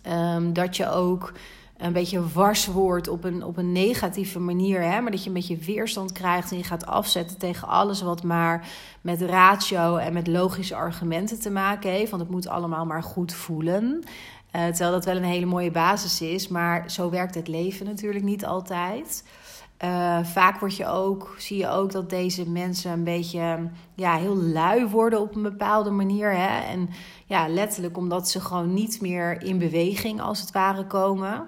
Um, 0.07 0.53
dat 0.53 0.77
je 0.77 0.89
ook 0.89 1.33
een 1.77 1.93
beetje 1.93 2.29
wars 2.31 2.65
wordt 2.65 3.07
op 3.07 3.23
een, 3.23 3.43
op 3.43 3.57
een 3.57 3.71
negatieve 3.71 4.39
manier. 4.39 4.81
Hè? 4.81 5.01
Maar 5.01 5.11
dat 5.11 5.21
je 5.21 5.27
een 5.27 5.35
beetje 5.35 5.57
weerstand 5.57 6.11
krijgt 6.11 6.51
en 6.51 6.57
je 6.57 6.63
gaat 6.63 6.85
afzetten 6.85 7.37
tegen 7.37 7.67
alles 7.67 8.01
wat 8.01 8.23
maar 8.23 8.67
met 9.01 9.21
ratio 9.21 9.95
en 9.95 10.13
met 10.13 10.27
logische 10.27 10.75
argumenten 10.75 11.39
te 11.39 11.49
maken 11.49 11.91
heeft. 11.91 12.09
Want 12.09 12.21
het 12.21 12.31
moet 12.31 12.47
allemaal 12.47 12.85
maar 12.85 13.03
goed 13.03 13.33
voelen. 13.33 14.03
Uh, 14.55 14.65
terwijl 14.67 14.91
dat 14.91 15.05
wel 15.05 15.15
een 15.15 15.23
hele 15.23 15.45
mooie 15.45 15.71
basis 15.71 16.21
is. 16.21 16.47
Maar 16.47 16.91
zo 16.91 17.09
werkt 17.09 17.35
het 17.35 17.47
leven 17.47 17.85
natuurlijk 17.85 18.23
niet 18.23 18.45
altijd. 18.45 19.23
Uh, 19.83 20.23
vaak 20.23 20.59
word 20.59 20.75
je 20.75 20.87
ook, 20.87 21.35
zie 21.37 21.57
je 21.57 21.69
ook 21.69 21.91
dat 21.91 22.09
deze 22.09 22.49
mensen 22.49 22.91
een 22.91 23.03
beetje 23.03 23.69
ja, 23.95 24.15
heel 24.15 24.35
lui 24.35 24.87
worden 24.87 25.21
op 25.21 25.35
een 25.35 25.41
bepaalde 25.41 25.89
manier. 25.89 26.31
Hè? 26.31 26.59
En 26.71 26.89
ja, 27.25 27.47
letterlijk 27.47 27.97
omdat 27.97 28.29
ze 28.29 28.41
gewoon 28.41 28.73
niet 28.73 29.01
meer 29.01 29.43
in 29.43 29.57
beweging 29.57 30.21
als 30.21 30.39
het 30.39 30.51
ware 30.51 30.87
komen. 30.87 31.47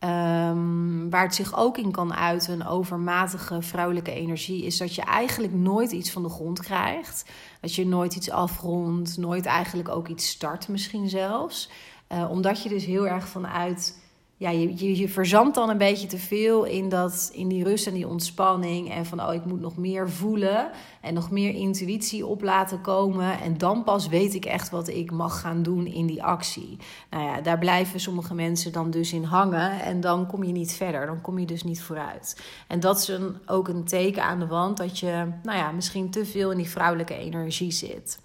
Um, 0.00 1.10
waar 1.10 1.22
het 1.22 1.34
zich 1.34 1.56
ook 1.56 1.78
in 1.78 1.90
kan 1.90 2.14
uiten, 2.14 2.66
overmatige 2.66 3.62
vrouwelijke 3.62 4.12
energie, 4.12 4.64
is 4.64 4.76
dat 4.76 4.94
je 4.94 5.02
eigenlijk 5.02 5.54
nooit 5.54 5.92
iets 5.92 6.10
van 6.10 6.22
de 6.22 6.28
grond 6.28 6.60
krijgt. 6.60 7.30
Dat 7.60 7.74
je 7.74 7.86
nooit 7.86 8.14
iets 8.14 8.30
afrondt, 8.30 9.16
nooit 9.16 9.46
eigenlijk 9.46 9.88
ook 9.88 10.08
iets 10.08 10.28
start, 10.28 10.68
misschien 10.68 11.08
zelfs. 11.08 11.70
Uh, 12.12 12.30
omdat 12.30 12.62
je 12.62 12.68
dus 12.68 12.84
heel 12.84 13.06
erg 13.06 13.28
vanuit 13.28 14.02
ja, 14.44 14.50
je, 14.50 14.96
je, 14.96 15.08
verzandt 15.08 15.54
dan 15.54 15.68
een 15.68 15.78
beetje 15.78 16.06
te 16.06 16.18
veel 16.18 16.64
in, 16.64 16.88
dat, 16.88 17.30
in 17.32 17.48
die 17.48 17.64
rust 17.64 17.86
en 17.86 17.94
die 17.94 18.08
ontspanning. 18.08 18.92
En 18.92 19.06
van, 19.06 19.22
oh, 19.22 19.34
ik 19.34 19.44
moet 19.44 19.60
nog 19.60 19.76
meer 19.76 20.10
voelen 20.10 20.70
en 21.00 21.14
nog 21.14 21.30
meer 21.30 21.54
intuïtie 21.54 22.26
op 22.26 22.42
laten 22.42 22.80
komen. 22.80 23.40
En 23.40 23.58
dan 23.58 23.84
pas 23.84 24.08
weet 24.08 24.34
ik 24.34 24.44
echt 24.44 24.70
wat 24.70 24.88
ik 24.88 25.10
mag 25.10 25.40
gaan 25.40 25.62
doen 25.62 25.86
in 25.86 26.06
die 26.06 26.22
actie. 26.22 26.76
Nou 27.10 27.24
ja, 27.24 27.40
daar 27.40 27.58
blijven 27.58 28.00
sommige 28.00 28.34
mensen 28.34 28.72
dan 28.72 28.90
dus 28.90 29.12
in 29.12 29.24
hangen. 29.24 29.80
En 29.80 30.00
dan 30.00 30.26
kom 30.26 30.44
je 30.44 30.52
niet 30.52 30.72
verder, 30.72 31.06
dan 31.06 31.20
kom 31.20 31.38
je 31.38 31.46
dus 31.46 31.62
niet 31.62 31.82
vooruit. 31.82 32.40
En 32.68 32.80
dat 32.80 32.98
is 32.98 33.08
een, 33.08 33.36
ook 33.46 33.68
een 33.68 33.84
teken 33.84 34.22
aan 34.22 34.38
de 34.38 34.46
wand 34.46 34.76
dat 34.76 34.98
je, 34.98 35.28
nou 35.42 35.58
ja, 35.58 35.70
misschien 35.70 36.10
te 36.10 36.24
veel 36.24 36.50
in 36.50 36.56
die 36.56 36.70
vrouwelijke 36.70 37.16
energie 37.16 37.72
zit. 37.72 38.18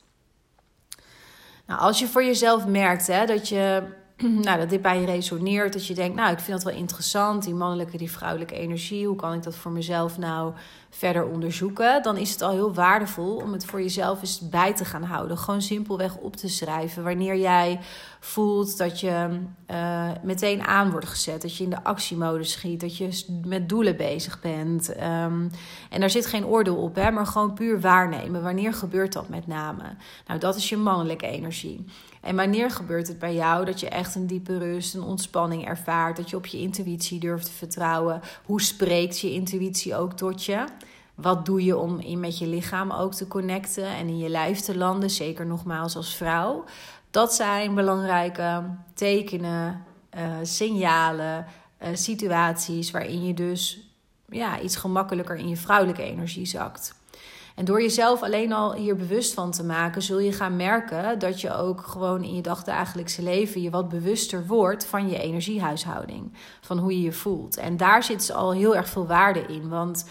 Nou, 1.68 1.82
als 1.82 2.00
je 2.00 2.08
voor 2.08 2.24
jezelf 2.24 2.68
merkt 2.68 3.08
hè, 3.08 3.26
dat 3.26 3.50
je 3.50 3.98
nou, 4.46 4.60
dat 4.60 4.70
dit 4.70 4.82
bij 4.82 5.00
je 5.00 5.06
resoneert. 5.06 5.74
Dat 5.74 5.88
je 5.88 5.94
denkt, 5.94 6.16
nou, 6.16 6.32
ik 6.32 6.40
vind 6.40 6.62
dat 6.62 6.72
wel 6.72 6.82
interessant. 6.82 7.44
Die 7.44 7.54
mannelijke, 7.54 7.98
die 7.98 8.12
vrouwelijke 8.12 8.56
energie. 8.56 9.08
Hoe 9.08 9.16
kan 9.16 9.34
ik 9.34 9.44
dat 9.44 9.56
voor 9.56 9.72
mezelf 9.72 10.18
nou 10.18 10.54
verder 10.90 11.26
onderzoeken? 11.26 12.04
Dan 12.04 12.18
is 12.18 12.32
het 12.32 12.42
al 12.42 12.52
heel 12.52 12.74
waardevol 12.74 13.36
om 13.36 13.54
het 13.54 13.66
voor 13.66 13.82
jezelf 13.82 14.22
eens 14.22 14.50
bij 14.50 14.74
te 14.76 14.86
gaan 14.86 15.04
houden. 15.04 15.38
Gewoon 15.38 15.62
simpelweg 15.62 16.18
op 16.18 16.36
te 16.36 16.48
schrijven. 16.48 17.04
Wanneer 17.04 17.38
jij 17.38 17.80
voelt 18.20 18.78
dat 18.78 19.00
je 19.00 19.40
uh, 19.72 20.10
meteen 20.24 20.64
aan 20.64 20.92
wordt 20.92 21.08
gezet. 21.08 21.42
Dat 21.42 21.58
je 21.58 21.64
in 21.64 21.70
de 21.70 21.84
actiemodus 21.84 22.52
schiet. 22.52 22.82
Dat 22.82 22.98
je 22.98 23.26
met 23.46 23.70
doelen 23.70 23.98
bezig 23.98 24.40
bent. 24.40 24.90
Um, 24.90 25.50
en 25.90 26.00
daar 26.00 26.10
zit 26.10 26.26
geen 26.26 26.46
oordeel 26.46 26.76
op, 26.76 26.96
hè, 26.96 27.12
maar 27.12 27.28
gewoon 27.28 27.54
puur 27.54 27.82
waarnemen. 27.82 28.44
Wanneer 28.44 28.74
gebeurt 28.74 29.14
dat 29.14 29.30
met 29.30 29.48
name? 29.48 29.84
Nou, 30.28 30.40
dat 30.40 30.56
is 30.56 30.70
je 30.70 30.78
mannelijke 30.78 31.28
energie. 31.28 31.86
En 32.22 32.36
wanneer 32.36 32.72
gebeurt 32.72 33.08
het 33.08 33.20
bij 33.20 33.34
jou 33.34 33.66
dat 33.66 33.80
je 33.80 33.90
echt 33.90 34.16
een 34.16 34.28
diepe 34.28 34.58
rust, 34.58 34.96
een 34.96 35.04
ontspanning 35.04 35.66
ervaart, 35.66 36.18
dat 36.18 36.30
je 36.30 36.36
op 36.36 36.46
je 36.46 36.58
intuïtie 36.58 37.20
durft 37.20 37.46
te 37.46 37.52
vertrouwen? 37.52 38.22
Hoe 38.46 38.62
spreekt 38.62 39.20
je 39.20 39.34
intuïtie 39.34 39.96
ook 39.96 40.14
tot 40.14 40.46
je? 40.46 40.64
Wat 41.16 41.46
doe 41.46 41.64
je 41.64 41.78
om 41.78 42.00
in 42.00 42.20
met 42.20 42.38
je 42.38 42.48
lichaam 42.48 42.92
ook 42.92 43.14
te 43.14 43.28
connecten 43.28 43.86
en 43.86 44.08
in 44.08 44.18
je 44.18 44.30
lijf 44.30 44.60
te 44.60 44.78
landen, 44.78 45.10
zeker 45.10 45.46
nogmaals 45.46 45.96
als 45.96 46.16
vrouw? 46.16 46.64
Dat 47.12 47.34
zijn 47.34 47.76
belangrijke 47.76 48.64
tekenen, 48.94 49.84
uh, 50.18 50.22
signalen, 50.42 51.46
uh, 51.82 51.88
situaties 51.94 52.92
waarin 52.92 53.26
je 53.26 53.34
dus 53.34 53.90
ja, 54.30 54.60
iets 54.60 54.76
gemakkelijker 54.76 55.36
in 55.36 55.50
je 55.50 55.58
vrouwelijke 55.58 56.04
energie 56.04 56.46
zakt. 56.46 56.99
En 57.60 57.66
door 57.66 57.82
jezelf 57.82 58.24
alleen 58.24 58.54
al 58.54 58.74
hier 58.74 58.96
bewust 58.96 59.34
van 59.34 59.52
te 59.52 59.64
maken, 59.64 60.02
zul 60.02 60.20
je 60.20 60.32
gaan 60.32 60.56
merken 60.56 61.20
dat 61.20 61.42
je 61.42 61.56
ook 61.56 61.82
gewoon 61.82 62.24
in 62.24 62.36
je 62.36 62.42
dagdagelijkse 62.42 63.24
leven 63.24 63.62
je 63.62 63.70
wat 63.70 63.90
bewuster 63.90 64.46
wordt 64.46 64.86
van 64.86 65.10
je 65.10 65.20
energiehuishouding. 65.22 66.34
Van 66.62 66.78
hoe 66.78 66.92
je 66.92 67.02
je 67.02 67.12
voelt. 67.12 67.58
En 67.58 67.78
daar 67.78 68.04
zit 68.04 68.34
al 68.34 68.52
heel 68.52 68.76
erg 68.76 68.90
veel 68.90 69.08
waarde 69.08 69.42
in. 69.42 69.70
Want 69.70 70.06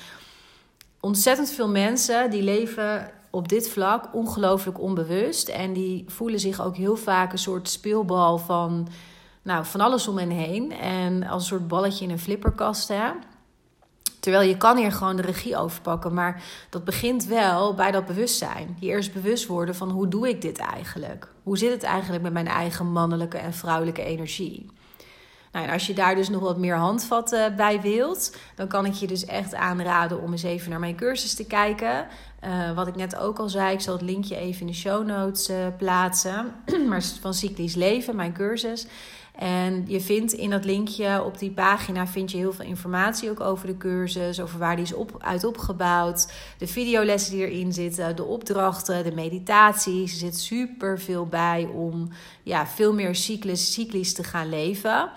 ontzettend 1.01 1.51
veel 1.51 1.69
mensen 1.69 2.31
die 2.31 2.43
leven 2.43 3.11
op 3.31 3.49
dit 3.49 3.69
vlak 3.69 4.15
ongelooflijk 4.15 4.81
onbewust. 4.81 5.49
En 5.49 5.73
die 5.73 6.05
voelen 6.07 6.41
zich 6.41 6.61
ook 6.61 6.77
heel 6.77 6.97
vaak 6.97 7.33
een 7.33 7.39
soort 7.39 7.69
speelbal 7.69 8.39
van, 8.39 8.89
nou, 9.43 9.65
van 9.65 9.81
alles 9.81 10.09
om 10.09 10.19
hen 10.19 10.31
heen. 10.31 10.73
En 10.73 11.23
als 11.23 11.43
een 11.43 11.49
soort 11.49 11.69
balletje 11.69 12.05
in 12.05 12.11
een 12.11 12.19
flipperkast. 12.19 12.89
Hè? 12.89 13.11
Terwijl 14.21 14.49
je 14.49 14.57
kan 14.57 14.77
hier 14.77 14.93
gewoon 14.93 15.17
de 15.17 15.23
regie 15.23 15.57
overpakken. 15.57 16.15
Maar 16.15 16.43
dat 16.71 16.85
begint 16.85 17.27
wel 17.27 17.75
bij 17.75 17.91
dat 17.91 18.07
bewustzijn. 18.07 18.77
Je 18.81 18.87
eerst 18.87 19.13
bewust 19.13 19.47
worden 19.47 19.75
van 19.75 19.91
hoe 19.91 20.09
doe 20.09 20.29
ik 20.29 20.43
dit 20.43 20.59
eigenlijk? 20.59 21.29
Hoe 21.43 21.59
zit 21.59 21.73
het 21.73 21.83
eigenlijk 21.83 22.23
met 22.23 22.33
mijn 22.33 22.49
eigen 22.49 22.93
mannelijke 22.93 23.39
en 23.39 23.55
vrouwelijke 23.55 24.03
energie? 24.03 24.71
Nou, 25.53 25.67
en 25.67 25.73
als 25.73 25.87
je 25.87 25.95
daar 25.95 26.15
dus 26.15 26.29
nog 26.29 26.41
wat 26.41 26.59
meer 26.59 26.77
handvatten 26.77 27.57
bij 27.57 27.81
wilt, 27.81 28.37
dan 28.55 28.69
kan 28.69 28.87
ik 28.87 28.93
je 28.93 29.07
dus 29.07 29.25
echt 29.25 29.55
aanraden 29.55 30.21
om 30.21 30.33
eens 30.33 30.43
even 30.43 30.71
naar 30.71 30.81
mijn 30.81 30.97
cursus 30.97 31.35
te 31.35 31.47
kijken. 31.47 32.07
Uh, 32.45 32.75
wat 32.75 32.87
ik 32.87 32.97
net 32.97 33.17
ook 33.17 33.39
al 33.39 33.49
zei, 33.49 33.73
ik 33.73 33.81
zal 33.81 33.93
het 33.93 34.03
linkje 34.03 34.37
even 34.37 34.61
in 34.61 34.67
de 34.67 34.73
show 34.73 35.07
notes 35.07 35.51
uh, 35.51 35.57
plaatsen. 35.79 36.55
maar 36.89 37.03
van 37.21 37.35
Cyclisch 37.35 37.75
Leven, 37.75 38.17
mijn 38.17 38.33
cursus. 38.33 38.87
En 39.39 39.85
je 39.87 40.01
vindt 40.01 40.33
in 40.33 40.51
dat 40.51 40.65
linkje 40.65 41.23
op 41.25 41.39
die 41.39 41.51
pagina 41.51 42.07
vind 42.07 42.31
je 42.31 42.37
heel 42.37 42.53
veel 42.53 42.65
informatie 42.65 43.31
ook 43.31 43.41
over 43.41 43.67
de 43.67 43.77
cursus, 43.77 44.41
over 44.41 44.59
waar 44.59 44.77
die 44.77 44.85
is 44.85 44.93
op, 44.93 45.17
uit 45.19 45.45
opgebouwd, 45.45 46.33
de 46.59 46.67
videolessen 46.67 47.37
die 47.37 47.47
erin 47.47 47.73
zitten, 47.73 48.17
de 48.17 48.25
opdrachten, 48.25 49.05
de 49.05 49.15
meditaties. 49.15 50.13
Er 50.13 50.19
zit 50.19 50.39
super 50.39 51.01
veel 51.01 51.27
bij 51.27 51.69
om 51.75 52.09
ja, 52.43 52.67
veel 52.67 52.95
meer 52.95 53.15
cyclus, 53.15 53.73
cyclisch 53.73 54.13
te 54.13 54.25
gaan 54.25 54.49
leven. 54.49 55.11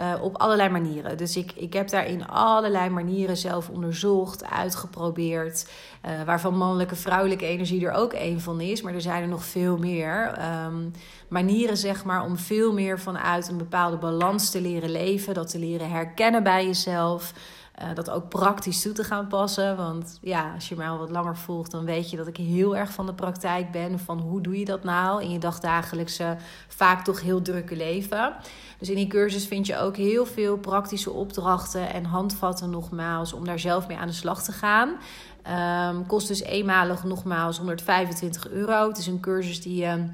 Uh, 0.00 0.14
op 0.20 0.36
allerlei 0.36 0.68
manieren. 0.68 1.16
Dus 1.16 1.36
ik, 1.36 1.52
ik 1.54 1.72
heb 1.72 1.88
daarin 1.88 2.28
allerlei 2.28 2.90
manieren 2.90 3.36
zelf 3.36 3.68
onderzocht, 3.68 4.44
uitgeprobeerd. 4.50 5.70
Uh, 6.06 6.22
waarvan 6.22 6.56
mannelijke, 6.56 6.96
vrouwelijke 6.96 7.46
energie 7.46 7.86
er 7.86 7.92
ook 7.92 8.12
een 8.12 8.40
van 8.40 8.60
is. 8.60 8.82
Maar 8.82 8.94
er 8.94 9.00
zijn 9.00 9.22
er 9.22 9.28
nog 9.28 9.44
veel 9.44 9.76
meer. 9.76 10.38
Um, 10.66 10.92
manieren, 11.28 11.76
zeg 11.76 12.04
maar, 12.04 12.24
om 12.24 12.36
veel 12.36 12.72
meer 12.72 13.00
vanuit 13.00 13.48
een 13.48 13.56
bepaalde 13.56 13.96
balans 13.96 14.50
te 14.50 14.60
leren 14.60 14.90
leven. 14.90 15.34
Dat 15.34 15.50
te 15.50 15.58
leren 15.58 15.90
herkennen 15.90 16.42
bij 16.42 16.66
jezelf. 16.66 17.32
Uh, 17.82 17.94
dat 17.94 18.10
ook 18.10 18.28
praktisch 18.28 18.82
toe 18.82 18.92
te 18.92 19.04
gaan 19.04 19.26
passen. 19.26 19.76
Want 19.76 20.18
ja, 20.20 20.52
als 20.54 20.68
je 20.68 20.76
mij 20.76 20.88
al 20.88 20.98
wat 20.98 21.10
langer 21.10 21.36
volgt, 21.36 21.70
dan 21.70 21.84
weet 21.84 22.10
je 22.10 22.16
dat 22.16 22.26
ik 22.26 22.36
heel 22.36 22.76
erg 22.76 22.90
van 22.90 23.06
de 23.06 23.14
praktijk 23.14 23.70
ben. 23.70 23.98
Van 23.98 24.18
hoe 24.18 24.40
doe 24.40 24.58
je 24.58 24.64
dat 24.64 24.84
nou 24.84 25.22
in 25.22 25.30
je 25.30 25.38
dagdagelijkse, 25.38 26.36
vaak 26.68 27.04
toch 27.04 27.20
heel 27.20 27.42
drukke 27.42 27.76
leven. 27.76 28.34
Dus 28.78 28.88
in 28.88 28.96
die 28.96 29.06
cursus 29.06 29.46
vind 29.46 29.66
je 29.66 29.78
ook 29.78 29.96
heel 29.96 30.26
veel 30.26 30.56
praktische 30.56 31.10
opdrachten 31.10 31.92
en 31.92 32.04
handvatten 32.04 32.70
nogmaals 32.70 33.32
om 33.32 33.44
daar 33.44 33.58
zelf 33.58 33.88
mee 33.88 33.96
aan 33.96 34.06
de 34.06 34.12
slag 34.12 34.42
te 34.42 34.52
gaan. 34.52 34.96
Um, 35.90 36.06
kost 36.06 36.28
dus 36.28 36.42
eenmalig 36.42 37.04
nogmaals 37.04 37.58
125 37.58 38.48
euro. 38.48 38.88
Het 38.88 38.98
is 38.98 39.06
een 39.06 39.20
cursus 39.20 39.62
die 39.62 39.76
je 39.76 40.04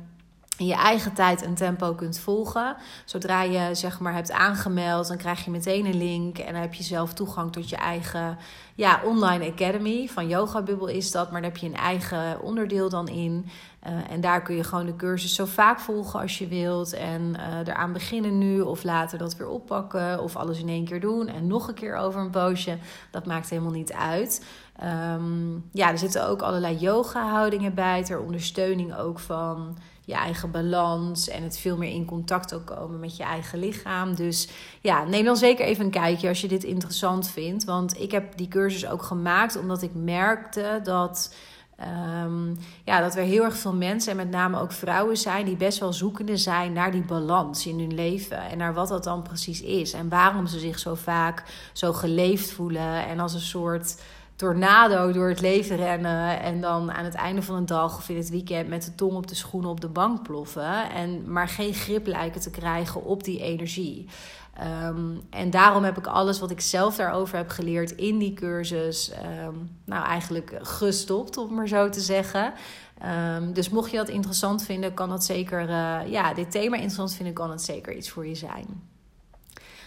in 0.59 0.67
je 0.67 0.75
eigen 0.75 1.13
tijd 1.13 1.43
en 1.43 1.55
tempo 1.55 1.95
kunt 1.95 2.19
volgen. 2.19 2.77
Zodra 3.05 3.43
je 3.43 3.75
zeg 3.75 4.01
maar 4.01 4.15
hebt 4.15 4.33
aangemeld, 4.33 5.09
dan 5.09 5.17
krijg 5.17 5.45
je 5.45 5.51
meteen 5.51 5.87
een 5.87 5.97
link 5.97 6.39
en 6.39 6.53
dan 6.53 6.63
heb 6.63 6.75
je 6.75 6.83
zelf 6.83 7.13
toegang 7.13 7.53
tot 7.53 7.69
je 7.69 7.77
eigen 7.77 8.39
ja, 8.75 9.01
online 9.05 9.51
academy. 9.51 10.09
Van 10.09 10.29
Yoga 10.29 10.63
Bubble 10.63 10.97
is 10.97 11.11
dat, 11.11 11.31
maar 11.31 11.41
daar 11.41 11.51
heb 11.51 11.61
je 11.61 11.67
een 11.67 11.77
eigen 11.77 12.43
onderdeel 12.43 12.89
dan 12.89 13.09
in. 13.09 13.47
Uh, 13.87 14.11
en 14.11 14.21
daar 14.21 14.43
kun 14.43 14.57
je 14.57 14.65
gewoon 14.65 14.87
de 14.87 14.97
cursus 14.97 15.35
zo 15.35 15.45
vaak 15.45 15.81
volgen 15.81 16.21
als 16.21 16.39
je 16.39 16.49
wilt. 16.49 16.93
En 16.93 17.35
uh, 17.37 17.59
eraan 17.59 17.93
beginnen 17.93 18.39
nu 18.39 18.61
of 18.61 18.83
later 18.83 19.19
dat 19.19 19.37
weer 19.37 19.49
oppakken. 19.49 20.23
Of 20.23 20.37
alles 20.37 20.59
in 20.59 20.69
één 20.69 20.85
keer 20.85 21.01
doen 21.01 21.29
en 21.29 21.47
nog 21.47 21.69
een 21.69 21.75
keer 21.75 21.97
over 21.97 22.21
een 22.21 22.31
poosje. 22.31 22.79
Dat 23.11 23.27
maakt 23.27 23.51
helemaal 23.51 23.73
niet 23.73 23.93
uit. 23.93 24.47
Um, 25.15 25.69
ja, 25.73 25.91
er 25.91 25.99
zitten 25.99 26.29
ook 26.29 26.43
allerlei 26.43 26.77
yoga 26.77 27.29
houdingen 27.29 27.75
bij. 27.75 28.05
Ter 28.05 28.21
ondersteuning 28.21 28.97
ook 28.97 29.19
van 29.19 29.77
je 30.05 30.15
eigen 30.15 30.51
balans 30.51 31.29
en 31.29 31.43
het 31.43 31.59
veel 31.59 31.77
meer 31.77 31.93
in 31.93 32.05
contact 32.05 32.55
ook 32.55 32.67
komen 32.67 33.01
met 33.01 33.17
je 33.17 33.23
eigen 33.23 33.59
lichaam. 33.59 34.15
Dus 34.15 34.49
ja, 34.81 35.05
neem 35.05 35.25
dan 35.25 35.37
zeker 35.37 35.65
even 35.65 35.85
een 35.85 35.91
kijkje 35.91 36.29
als 36.29 36.41
je 36.41 36.49
dit 36.49 36.65
interessant 36.65 37.29
vindt. 37.31 37.65
Want 37.65 38.01
ik 38.01 38.11
heb 38.11 38.37
die 38.37 38.49
cursus 38.49 38.89
ook 38.89 39.03
gemaakt 39.03 39.57
omdat 39.57 39.83
ik 39.83 39.95
merkte 39.95 40.81
dat. 40.83 41.35
Um, 42.25 42.57
ja, 42.85 43.01
dat 43.01 43.17
er 43.17 43.23
heel 43.23 43.45
erg 43.45 43.57
veel 43.57 43.75
mensen, 43.75 44.11
en 44.11 44.17
met 44.17 44.31
name 44.31 44.61
ook 44.61 44.73
vrouwen 44.73 45.17
zijn, 45.17 45.45
die 45.45 45.57
best 45.57 45.79
wel 45.79 45.93
zoekende 45.93 46.37
zijn 46.37 46.73
naar 46.73 46.93
die 46.93 47.05
balans 47.05 47.67
in 47.67 47.79
hun 47.79 47.95
leven. 47.95 48.39
En 48.39 48.59
naar 48.59 48.75
wat 48.75 48.89
dat 48.89 49.05
dan 49.05 49.23
precies 49.23 49.63
is. 49.63 49.93
En 49.93 50.09
waarom 50.09 50.47
ze 50.47 50.59
zich 50.59 50.79
zo 50.79 50.95
vaak 50.95 51.43
zo 51.73 51.93
geleefd 51.93 52.51
voelen. 52.51 53.07
En 53.07 53.21
als 53.21 53.35
een 53.35 53.41
soort 53.41 53.97
tornado 54.37 55.13
door 55.13 55.29
het 55.29 55.41
leven 55.41 55.77
rennen. 55.77 56.41
En 56.41 56.61
dan 56.61 56.93
aan 56.93 57.05
het 57.05 57.15
einde 57.15 57.43
van 57.43 57.57
de 57.57 57.65
dag 57.65 57.97
of 57.97 58.09
in 58.09 58.17
het 58.17 58.31
weekend 58.31 58.69
met 58.69 58.85
de 58.85 58.95
tong 58.95 59.13
op 59.13 59.27
de 59.27 59.35
schoenen 59.35 59.71
op 59.71 59.81
de 59.81 59.89
bank 59.89 60.23
ploffen. 60.23 60.91
En 60.91 61.33
maar 61.33 61.49
geen 61.49 61.75
grip 61.75 62.07
lijken 62.07 62.41
te 62.41 62.51
krijgen 62.51 63.05
op 63.05 63.25
die 63.25 63.41
energie. 63.41 64.09
Um, 64.85 65.21
en 65.31 65.51
daarom 65.51 65.85
heb 65.85 65.99
ik 65.99 66.07
alles 66.07 66.41
wat 66.41 66.51
ik 66.51 66.61
zelf 66.61 66.97
daarover 66.97 67.37
heb 67.37 67.49
geleerd 67.49 67.91
in 67.91 68.19
die 68.19 68.33
cursus, 68.33 69.13
um, 69.47 69.71
nou 69.85 70.05
eigenlijk 70.05 70.59
gestopt, 70.63 71.37
om 71.37 71.55
maar 71.55 71.69
zo 71.69 71.89
te 71.89 72.01
zeggen. 72.01 72.53
Um, 73.37 73.53
dus 73.53 73.69
mocht 73.69 73.91
je 73.91 73.97
dat 73.97 74.09
interessant 74.09 74.63
vinden, 74.63 74.95
kan 74.95 75.09
dat 75.09 75.25
zeker, 75.25 75.69
uh, 75.69 75.99
ja, 76.07 76.35
dit 76.35 76.51
thema 76.51 76.75
interessant 76.75 77.15
vinden, 77.15 77.35
kan 77.35 77.51
het 77.51 77.63
zeker 77.63 77.97
iets 77.97 78.11
voor 78.11 78.27
je 78.27 78.35
zijn. 78.35 78.83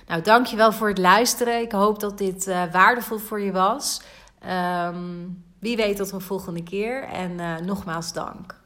Nou, 0.08 0.22
dankjewel 0.22 0.72
voor 0.72 0.88
het 0.88 0.98
luisteren. 0.98 1.62
Ik 1.62 1.72
hoop 1.72 2.00
dat 2.00 2.18
dit 2.18 2.48
uh, 2.48 2.64
waardevol 2.72 3.18
voor 3.18 3.42
je 3.42 3.52
was. 3.52 4.02
Um, 4.46 5.44
wie 5.60 5.76
weet 5.76 5.98
tot 5.98 6.12
een 6.12 6.22
volgende 6.22 6.64
keer 6.64 7.04
en 7.04 7.32
uh, 7.32 7.58
nogmaals 7.58 8.14
dank. 8.14 8.66